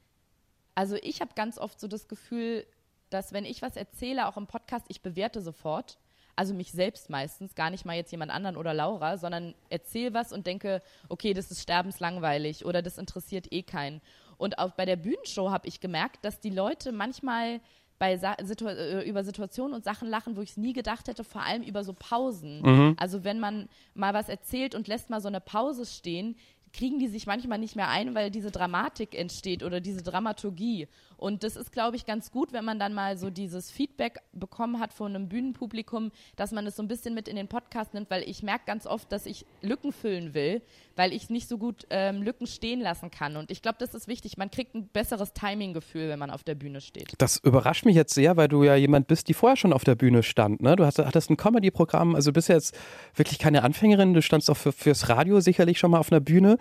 also 0.74 0.96
ich 1.02 1.20
habe 1.20 1.32
ganz 1.36 1.58
oft 1.58 1.78
so 1.78 1.86
das 1.86 2.08
Gefühl, 2.08 2.66
dass 3.12 3.32
wenn 3.32 3.44
ich 3.44 3.62
was 3.62 3.76
erzähle, 3.76 4.28
auch 4.28 4.36
im 4.36 4.46
Podcast, 4.46 4.86
ich 4.88 5.02
bewerte 5.02 5.40
sofort. 5.40 5.98
Also 6.34 6.54
mich 6.54 6.72
selbst 6.72 7.10
meistens, 7.10 7.54
gar 7.54 7.68
nicht 7.68 7.84
mal 7.84 7.94
jetzt 7.94 8.10
jemand 8.10 8.30
anderen 8.30 8.56
oder 8.56 8.72
Laura, 8.72 9.18
sondern 9.18 9.54
erzähle 9.68 10.14
was 10.14 10.32
und 10.32 10.46
denke, 10.46 10.80
okay, 11.10 11.34
das 11.34 11.50
ist 11.50 11.60
sterbenslangweilig 11.60 12.64
oder 12.64 12.80
das 12.80 12.96
interessiert 12.96 13.52
eh 13.52 13.62
keinen. 13.62 14.00
Und 14.38 14.58
auch 14.58 14.72
bei 14.72 14.86
der 14.86 14.96
Bühnenshow 14.96 15.50
habe 15.50 15.68
ich 15.68 15.80
gemerkt, 15.80 16.24
dass 16.24 16.40
die 16.40 16.50
Leute 16.50 16.90
manchmal 16.90 17.60
bei 17.98 18.16
Sa 18.16 18.34
Situ 18.42 18.66
äh, 18.66 19.08
über 19.08 19.22
Situationen 19.22 19.74
und 19.74 19.84
Sachen 19.84 20.08
lachen, 20.08 20.36
wo 20.36 20.40
ich 20.40 20.50
es 20.50 20.56
nie 20.56 20.72
gedacht 20.72 21.06
hätte, 21.06 21.22
vor 21.22 21.42
allem 21.42 21.62
über 21.62 21.84
so 21.84 21.92
Pausen. 21.92 22.62
Mhm. 22.62 22.96
Also 22.98 23.22
wenn 23.22 23.38
man 23.38 23.68
mal 23.94 24.14
was 24.14 24.28
erzählt 24.28 24.74
und 24.74 24.88
lässt 24.88 25.10
mal 25.10 25.20
so 25.20 25.28
eine 25.28 25.40
Pause 25.40 25.86
stehen, 25.86 26.34
kriegen 26.72 26.98
die 26.98 27.08
sich 27.08 27.26
manchmal 27.26 27.58
nicht 27.58 27.76
mehr 27.76 27.88
ein, 27.88 28.14
weil 28.14 28.30
diese 28.30 28.50
Dramatik 28.50 29.14
entsteht 29.14 29.62
oder 29.62 29.80
diese 29.80 30.02
Dramaturgie. 30.02 30.88
Und 31.16 31.44
das 31.44 31.56
ist, 31.56 31.72
glaube 31.72 31.96
ich, 31.96 32.06
ganz 32.06 32.30
gut, 32.30 32.52
wenn 32.52 32.64
man 32.64 32.78
dann 32.78 32.94
mal 32.94 33.18
so 33.18 33.30
dieses 33.30 33.70
Feedback 33.70 34.20
bekommen 34.32 34.80
hat 34.80 34.92
von 34.92 35.14
einem 35.14 35.28
Bühnenpublikum, 35.28 36.10
dass 36.36 36.52
man 36.52 36.64
das 36.64 36.76
so 36.76 36.82
ein 36.82 36.88
bisschen 36.88 37.14
mit 37.14 37.28
in 37.28 37.36
den 37.36 37.48
Podcast 37.48 37.94
nimmt, 37.94 38.10
weil 38.10 38.22
ich 38.28 38.42
merke 38.42 38.64
ganz 38.66 38.86
oft, 38.86 39.12
dass 39.12 39.26
ich 39.26 39.44
Lücken 39.60 39.92
füllen 39.92 40.34
will, 40.34 40.62
weil 40.96 41.12
ich 41.12 41.30
nicht 41.30 41.48
so 41.48 41.58
gut 41.58 41.86
ähm, 41.90 42.22
Lücken 42.22 42.46
stehen 42.46 42.80
lassen 42.80 43.10
kann. 43.10 43.36
Und 43.36 43.50
ich 43.50 43.62
glaube, 43.62 43.78
das 43.78 43.94
ist 43.94 44.08
wichtig. 44.08 44.36
Man 44.36 44.50
kriegt 44.50 44.74
ein 44.74 44.88
besseres 44.88 45.32
Timing-Gefühl, 45.32 46.08
wenn 46.08 46.18
man 46.18 46.30
auf 46.30 46.44
der 46.44 46.54
Bühne 46.54 46.80
steht. 46.80 47.14
Das 47.18 47.38
überrascht 47.38 47.84
mich 47.84 47.96
jetzt 47.96 48.14
sehr, 48.14 48.36
weil 48.36 48.48
du 48.48 48.64
ja 48.64 48.74
jemand 48.74 49.06
bist, 49.06 49.28
die 49.28 49.34
vorher 49.34 49.56
schon 49.56 49.72
auf 49.72 49.84
der 49.84 49.94
Bühne 49.94 50.22
stand. 50.22 50.62
Ne? 50.62 50.76
Du 50.76 50.84
hast, 50.84 50.98
hattest 50.98 51.30
ein 51.30 51.36
Comedy-Programm, 51.36 52.14
also 52.14 52.32
bist 52.32 52.48
jetzt 52.48 52.76
wirklich 53.14 53.38
keine 53.38 53.62
Anfängerin. 53.62 54.14
Du 54.14 54.22
standst 54.22 54.50
auch 54.50 54.56
für, 54.56 54.72
fürs 54.72 55.08
Radio 55.08 55.40
sicherlich 55.40 55.78
schon 55.78 55.90
mal 55.90 55.98
auf 55.98 56.12
einer 56.12 56.20
Bühne. 56.20 56.58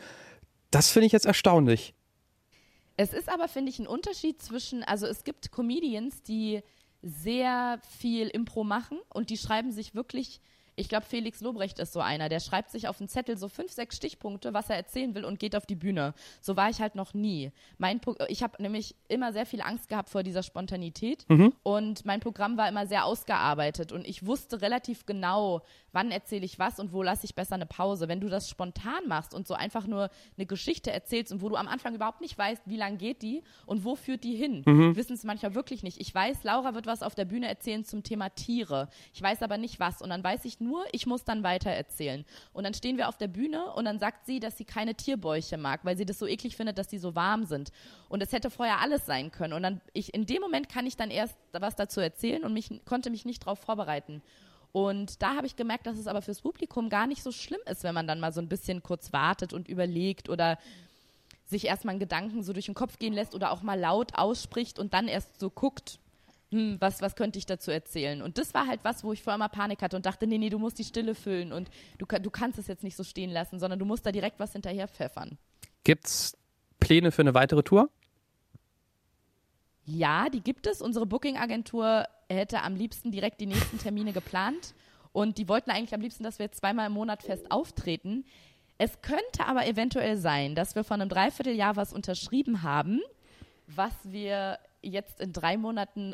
Das 0.69 0.89
finde 0.89 1.07
ich 1.07 1.11
jetzt 1.11 1.25
erstaunlich. 1.25 1.93
Es 2.97 3.13
ist 3.13 3.29
aber, 3.29 3.47
finde 3.47 3.71
ich, 3.71 3.79
ein 3.79 3.87
Unterschied 3.87 4.41
zwischen, 4.41 4.83
also 4.83 5.07
es 5.07 5.23
gibt 5.23 5.51
Comedians, 5.51 6.23
die 6.23 6.61
sehr 7.01 7.79
viel 7.99 8.27
Impro 8.27 8.63
machen 8.63 8.99
und 9.13 9.29
die 9.29 9.37
schreiben 9.37 9.71
sich 9.71 9.95
wirklich 9.95 10.39
ich 10.75 10.89
glaube, 10.89 11.05
Felix 11.05 11.41
Lobrecht 11.41 11.79
ist 11.79 11.93
so 11.93 11.99
einer, 11.99 12.29
der 12.29 12.39
schreibt 12.39 12.71
sich 12.71 12.87
auf 12.87 12.99
einen 12.99 13.09
Zettel 13.09 13.37
so 13.37 13.47
fünf, 13.47 13.71
sechs 13.71 13.97
Stichpunkte, 13.97 14.53
was 14.53 14.69
er 14.69 14.77
erzählen 14.77 15.13
will 15.15 15.25
und 15.25 15.39
geht 15.39 15.55
auf 15.55 15.65
die 15.65 15.75
Bühne. 15.75 16.13
So 16.39 16.55
war 16.55 16.69
ich 16.69 16.81
halt 16.81 16.95
noch 16.95 17.13
nie. 17.13 17.51
Mein 17.77 17.99
ich 18.29 18.41
habe 18.41 18.61
nämlich 18.61 18.95
immer 19.07 19.33
sehr 19.33 19.45
viel 19.45 19.61
Angst 19.61 19.89
gehabt 19.89 20.09
vor 20.09 20.23
dieser 20.23 20.43
Spontanität 20.43 21.25
mhm. 21.29 21.53
und 21.63 22.05
mein 22.05 22.19
Programm 22.19 22.57
war 22.57 22.69
immer 22.69 22.87
sehr 22.87 23.05
ausgearbeitet 23.05 23.91
und 23.91 24.07
ich 24.07 24.25
wusste 24.25 24.61
relativ 24.61 25.05
genau, 25.05 25.61
wann 25.91 26.11
erzähle 26.11 26.45
ich 26.45 26.57
was 26.57 26.79
und 26.79 26.93
wo 26.93 27.03
lasse 27.03 27.25
ich 27.25 27.35
besser 27.35 27.55
eine 27.55 27.65
Pause. 27.65 28.07
Wenn 28.07 28.21
du 28.21 28.29
das 28.29 28.49
spontan 28.49 29.07
machst 29.07 29.33
und 29.33 29.47
so 29.47 29.53
einfach 29.53 29.87
nur 29.87 30.09
eine 30.37 30.45
Geschichte 30.45 30.91
erzählst 30.91 31.33
und 31.33 31.41
wo 31.41 31.49
du 31.49 31.57
am 31.57 31.67
Anfang 31.67 31.95
überhaupt 31.95 32.21
nicht 32.21 32.37
weißt, 32.37 32.63
wie 32.65 32.77
lang 32.77 32.97
geht 32.97 33.21
die 33.21 33.43
und 33.65 33.83
wo 33.83 33.95
führt 33.95 34.23
die 34.23 34.35
hin, 34.35 34.63
mhm. 34.65 34.95
wissen 34.95 35.13
es 35.13 35.23
manchmal 35.23 35.53
wirklich 35.53 35.83
nicht. 35.83 35.99
Ich 35.99 36.13
weiß, 36.13 36.43
Laura 36.43 36.73
wird 36.75 36.85
was 36.85 37.03
auf 37.03 37.15
der 37.15 37.25
Bühne 37.25 37.47
erzählen 37.47 37.83
zum 37.83 38.03
Thema 38.03 38.29
Tiere. 38.29 38.87
Ich 39.13 39.21
weiß 39.21 39.41
aber 39.43 39.57
nicht 39.57 39.79
was 39.79 40.01
und 40.01 40.09
dann 40.09 40.23
weiß 40.23 40.45
ich 40.45 40.60
nur, 40.61 40.85
ich 40.91 41.05
muss 41.05 41.23
dann 41.23 41.43
weiter 41.43 41.71
erzählen. 41.71 42.25
Und 42.53 42.63
dann 42.63 42.73
stehen 42.73 42.97
wir 42.97 43.09
auf 43.09 43.17
der 43.17 43.27
Bühne 43.27 43.73
und 43.73 43.85
dann 43.85 43.99
sagt 43.99 44.25
sie, 44.25 44.39
dass 44.39 44.57
sie 44.57 44.65
keine 44.65 44.95
Tierbäuche 44.95 45.57
mag, 45.57 45.81
weil 45.83 45.97
sie 45.97 46.05
das 46.05 46.19
so 46.19 46.27
eklig 46.27 46.55
findet, 46.55 46.77
dass 46.77 46.87
die 46.87 46.99
so 46.99 47.15
warm 47.15 47.45
sind. 47.45 47.71
Und 48.07 48.23
es 48.23 48.31
hätte 48.31 48.49
vorher 48.49 48.79
alles 48.79 49.05
sein 49.05 49.31
können. 49.31 49.53
Und 49.53 49.63
dann, 49.63 49.81
ich, 49.93 50.13
in 50.13 50.25
dem 50.25 50.41
Moment 50.41 50.69
kann 50.69 50.85
ich 50.85 50.95
dann 50.95 51.11
erst 51.11 51.35
was 51.51 51.75
dazu 51.75 51.99
erzählen 51.99 52.43
und 52.43 52.53
mich, 52.53 52.69
konnte 52.85 53.09
mich 53.09 53.25
nicht 53.25 53.43
darauf 53.43 53.59
vorbereiten. 53.59 54.21
Und 54.71 55.21
da 55.21 55.35
habe 55.35 55.47
ich 55.47 55.55
gemerkt, 55.55 55.85
dass 55.85 55.97
es 55.97 56.07
aber 56.07 56.21
fürs 56.21 56.41
Publikum 56.41 56.89
gar 56.89 57.07
nicht 57.07 57.23
so 57.23 57.31
schlimm 57.31 57.59
ist, 57.69 57.83
wenn 57.83 57.93
man 57.93 58.07
dann 58.07 58.19
mal 58.19 58.31
so 58.31 58.39
ein 58.39 58.47
bisschen 58.47 58.83
kurz 58.83 59.11
wartet 59.11 59.51
und 59.51 59.67
überlegt 59.67 60.29
oder 60.29 60.57
sich 61.45 61.65
erstmal 61.65 61.93
einen 61.93 61.99
Gedanken 61.99 62.43
so 62.43 62.53
durch 62.53 62.67
den 62.67 62.75
Kopf 62.75 62.97
gehen 62.97 63.13
lässt 63.13 63.35
oder 63.35 63.51
auch 63.51 63.61
mal 63.61 63.77
laut 63.77 64.15
ausspricht 64.15 64.79
und 64.79 64.93
dann 64.93 65.09
erst 65.09 65.39
so 65.39 65.49
guckt, 65.49 65.99
hm, 66.51 66.77
was, 66.79 67.01
was 67.01 67.15
könnte 67.15 67.39
ich 67.39 67.45
dazu 67.45 67.71
erzählen? 67.71 68.21
Und 68.21 68.37
das 68.37 68.53
war 68.53 68.67
halt 68.67 68.81
was, 68.83 69.03
wo 69.03 69.13
ich 69.13 69.23
vorher 69.23 69.37
mal 69.37 69.47
Panik 69.47 69.81
hatte 69.81 69.95
und 69.95 70.05
dachte, 70.05 70.27
nee, 70.27 70.37
nee, 70.37 70.49
du 70.49 70.59
musst 70.59 70.77
die 70.79 70.83
Stille 70.83 71.15
füllen 71.15 71.53
und 71.53 71.69
du, 71.97 72.05
du 72.05 72.29
kannst 72.29 72.59
es 72.59 72.67
jetzt 72.67 72.83
nicht 72.83 72.95
so 72.95 73.03
stehen 73.03 73.31
lassen, 73.31 73.59
sondern 73.59 73.79
du 73.79 73.85
musst 73.85 74.05
da 74.05 74.11
direkt 74.11 74.39
was 74.39 74.51
hinterher 74.51 74.87
pfeffern. 74.87 75.37
Gibt's 75.83 76.37
Pläne 76.79 77.11
für 77.11 77.21
eine 77.21 77.33
weitere 77.33 77.63
Tour? 77.63 77.89
Ja, 79.85 80.29
die 80.29 80.41
gibt 80.41 80.67
es. 80.67 80.81
Unsere 80.81 81.05
Booking-Agentur 81.05 82.05
hätte 82.29 82.61
am 82.61 82.75
liebsten 82.75 83.11
direkt 83.11 83.39
die 83.39 83.45
nächsten 83.45 83.79
Termine 83.79 84.13
geplant. 84.13 84.73
Und 85.13 85.37
die 85.37 85.47
wollten 85.47 85.71
eigentlich 85.71 85.93
am 85.93 86.01
liebsten, 86.01 86.23
dass 86.23 86.39
wir 86.39 86.51
zweimal 86.51 86.87
im 86.87 86.93
Monat 86.93 87.23
fest 87.23 87.51
auftreten. 87.51 88.25
Es 88.77 89.01
könnte 89.01 89.45
aber 89.45 89.67
eventuell 89.67 90.17
sein, 90.17 90.55
dass 90.55 90.75
wir 90.75 90.83
vor 90.83 90.95
einem 90.95 91.09
Dreivierteljahr 91.09 91.75
was 91.75 91.93
unterschrieben 91.93 92.63
haben, 92.63 93.01
was 93.67 93.93
wir 94.03 94.59
jetzt 94.81 95.19
in 95.19 95.33
drei 95.33 95.57
Monaten 95.57 96.13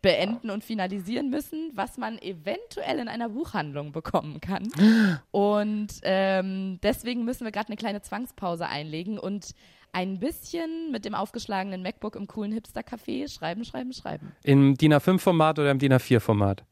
beenden 0.00 0.50
und 0.50 0.64
finalisieren 0.64 1.30
müssen, 1.30 1.70
was 1.74 1.98
man 1.98 2.18
eventuell 2.18 2.98
in 2.98 3.08
einer 3.08 3.28
Buchhandlung 3.28 3.92
bekommen 3.92 4.40
kann. 4.40 4.68
Und 5.30 5.88
ähm, 6.02 6.78
deswegen 6.82 7.24
müssen 7.24 7.44
wir 7.44 7.52
gerade 7.52 7.68
eine 7.68 7.76
kleine 7.76 8.02
Zwangspause 8.02 8.66
einlegen 8.66 9.18
und 9.18 9.54
ein 9.92 10.18
bisschen 10.18 10.90
mit 10.90 11.04
dem 11.04 11.14
aufgeschlagenen 11.14 11.82
MacBook 11.82 12.16
im 12.16 12.26
coolen 12.26 12.52
Hipster-Café 12.52 13.30
schreiben, 13.32 13.64
schreiben, 13.64 13.92
schreiben. 13.92 14.32
Im 14.42 14.76
DIN 14.76 14.94
A5-Format 14.94 15.58
oder 15.58 15.70
im 15.70 15.78
DIN 15.78 15.92
A4-Format? 15.92 16.64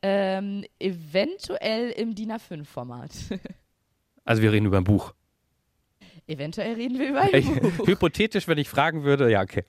Ähm, 0.00 0.64
eventuell 0.78 1.90
im 1.90 2.14
DIN 2.14 2.32
A5-Format. 2.32 3.10
also 4.24 4.42
wir 4.42 4.52
reden 4.52 4.66
über 4.66 4.78
ein 4.78 4.84
Buch. 4.84 5.12
Eventuell 6.28 6.74
reden 6.74 6.98
wir 6.98 7.08
über 7.08 7.22
ein 7.22 7.60
Buch. 7.76 7.86
Hypothetisch, 7.86 8.46
wenn 8.48 8.58
ich 8.58 8.68
fragen 8.68 9.02
würde, 9.02 9.30
ja, 9.30 9.42
okay. 9.42 9.64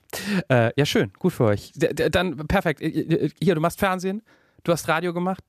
Äh, 0.50 0.72
ja, 0.76 0.84
schön, 0.84 1.10
gut 1.18 1.32
für 1.32 1.44
euch. 1.44 1.72
Dann 1.74 2.36
perfekt. 2.46 2.80
Hier, 2.80 3.54
du 3.54 3.60
machst 3.62 3.78
Fernsehen, 3.78 4.22
du 4.62 4.72
hast 4.72 4.86
Radio 4.86 5.14
gemacht, 5.14 5.42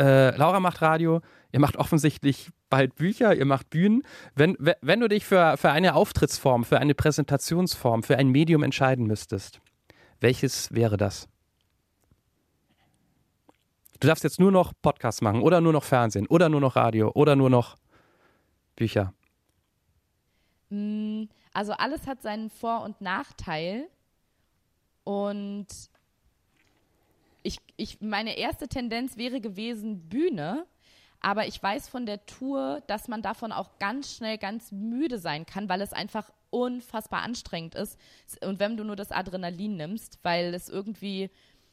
äh, 0.00 0.36
Laura 0.36 0.60
macht 0.60 0.82
Radio, 0.82 1.20
ihr 1.50 1.58
macht 1.58 1.76
offensichtlich 1.76 2.50
bald 2.68 2.94
Bücher, 2.94 3.34
ihr 3.34 3.44
macht 3.44 3.70
Bühnen. 3.70 4.02
Wenn, 4.36 4.56
wenn 4.80 5.00
du 5.00 5.08
dich 5.08 5.26
für, 5.26 5.56
für 5.56 5.72
eine 5.72 5.96
Auftrittsform, 5.96 6.64
für 6.64 6.78
eine 6.78 6.94
Präsentationsform, 6.94 8.04
für 8.04 8.16
ein 8.16 8.28
Medium 8.28 8.62
entscheiden 8.62 9.08
müsstest, 9.08 9.60
welches 10.20 10.72
wäre 10.72 10.96
das? 10.96 11.28
Du 13.98 14.06
darfst 14.06 14.22
jetzt 14.22 14.38
nur 14.38 14.52
noch 14.52 14.72
Podcasts 14.80 15.22
machen 15.22 15.42
oder 15.42 15.60
nur 15.60 15.72
noch 15.72 15.84
Fernsehen 15.84 16.28
oder 16.28 16.48
nur 16.48 16.60
noch 16.60 16.76
Radio 16.76 17.10
oder 17.14 17.34
nur 17.34 17.50
noch 17.50 17.76
Bücher. 18.76 19.12
Mm, 20.70 21.24
also 21.52 21.72
alles 21.72 22.06
hat 22.06 22.22
seinen 22.22 22.50
Vor- 22.50 22.82
und 22.82 23.00
Nachteil. 23.00 23.88
Und 25.04 25.66
ich, 27.42 27.58
ich, 27.76 28.00
meine 28.00 28.36
erste 28.36 28.68
Tendenz 28.68 29.16
wäre 29.16 29.40
gewesen 29.40 30.08
Bühne, 30.08 30.66
aber 31.20 31.46
ich 31.46 31.62
weiß 31.62 31.88
von 31.88 32.06
der 32.06 32.24
Tour, 32.26 32.82
dass 32.86 33.08
man 33.08 33.22
davon 33.22 33.52
auch 33.52 33.78
ganz 33.78 34.14
schnell 34.14 34.38
ganz 34.38 34.72
müde 34.72 35.18
sein 35.18 35.46
kann, 35.46 35.68
weil 35.68 35.80
es 35.80 35.92
einfach 35.92 36.30
unfassbar 36.50 37.22
anstrengend 37.22 37.74
ist. 37.74 37.98
Und 38.42 38.58
wenn 38.58 38.76
du 38.76 38.84
nur 38.84 38.96
das 38.96 39.12
Adrenalin 39.12 39.76
nimmst, 39.76 40.18
weil 40.22 40.54
es 40.54 40.68
irgendwie, 40.68 41.30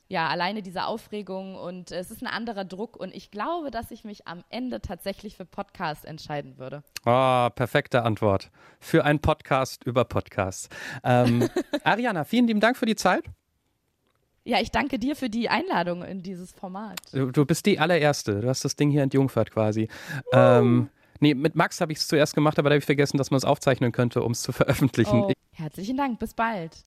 ja, 0.09 0.27
alleine 0.27 0.61
diese 0.61 0.85
Aufregung 0.85 1.55
und 1.55 1.91
es 1.91 2.11
ist 2.11 2.21
ein 2.21 2.27
anderer 2.27 2.63
Druck. 2.63 2.95
Und 2.95 3.13
ich 3.13 3.29
glaube, 3.29 3.71
dass 3.71 3.91
ich 3.91 4.03
mich 4.03 4.27
am 4.27 4.43
Ende 4.49 4.81
tatsächlich 4.81 5.35
für 5.35 5.45
Podcast 5.45 6.05
entscheiden 6.05 6.57
würde. 6.57 6.83
Oh, 7.05 7.49
perfekte 7.49 8.03
Antwort. 8.03 8.49
Für 8.79 9.03
einen 9.03 9.19
Podcast 9.19 9.83
über 9.83 10.05
Podcasts. 10.05 10.69
Ähm, 11.03 11.49
Ariana, 11.83 12.23
vielen 12.23 12.47
lieben 12.47 12.61
Dank 12.61 12.77
für 12.77 12.85
die 12.85 12.95
Zeit. 12.95 13.25
Ja, 14.45 14.61
ich 14.61 14.71
danke 14.71 14.97
dir 14.97 15.17
für 15.17 15.29
die 15.29 15.49
Einladung 15.49 16.03
in 16.03 16.23
dieses 16.23 16.53
Format. 16.53 17.01
Du, 17.11 17.31
du 17.31 17.45
bist 17.45 17.65
die 17.65 17.79
allererste. 17.79 18.39
Du 18.39 18.47
hast 18.47 18.63
das 18.63 18.77
Ding 18.77 18.89
hier 18.89 19.03
entjungfert 19.03 19.51
quasi. 19.51 19.89
Uh. 20.31 20.37
Ähm, 20.37 20.89
nee, 21.19 21.33
mit 21.33 21.55
Max 21.55 21.81
habe 21.81 21.91
ich 21.91 21.97
es 21.97 22.07
zuerst 22.07 22.33
gemacht, 22.33 22.57
aber 22.57 22.69
da 22.69 22.75
habe 22.75 22.79
ich 22.79 22.85
vergessen, 22.85 23.17
dass 23.17 23.29
man 23.29 23.39
es 23.39 23.43
aufzeichnen 23.43 23.91
könnte, 23.91 24.23
um 24.23 24.31
es 24.31 24.41
zu 24.41 24.53
veröffentlichen. 24.53 25.23
Oh. 25.23 25.31
Herzlichen 25.51 25.97
Dank. 25.97 26.19
Bis 26.19 26.33
bald. 26.33 26.85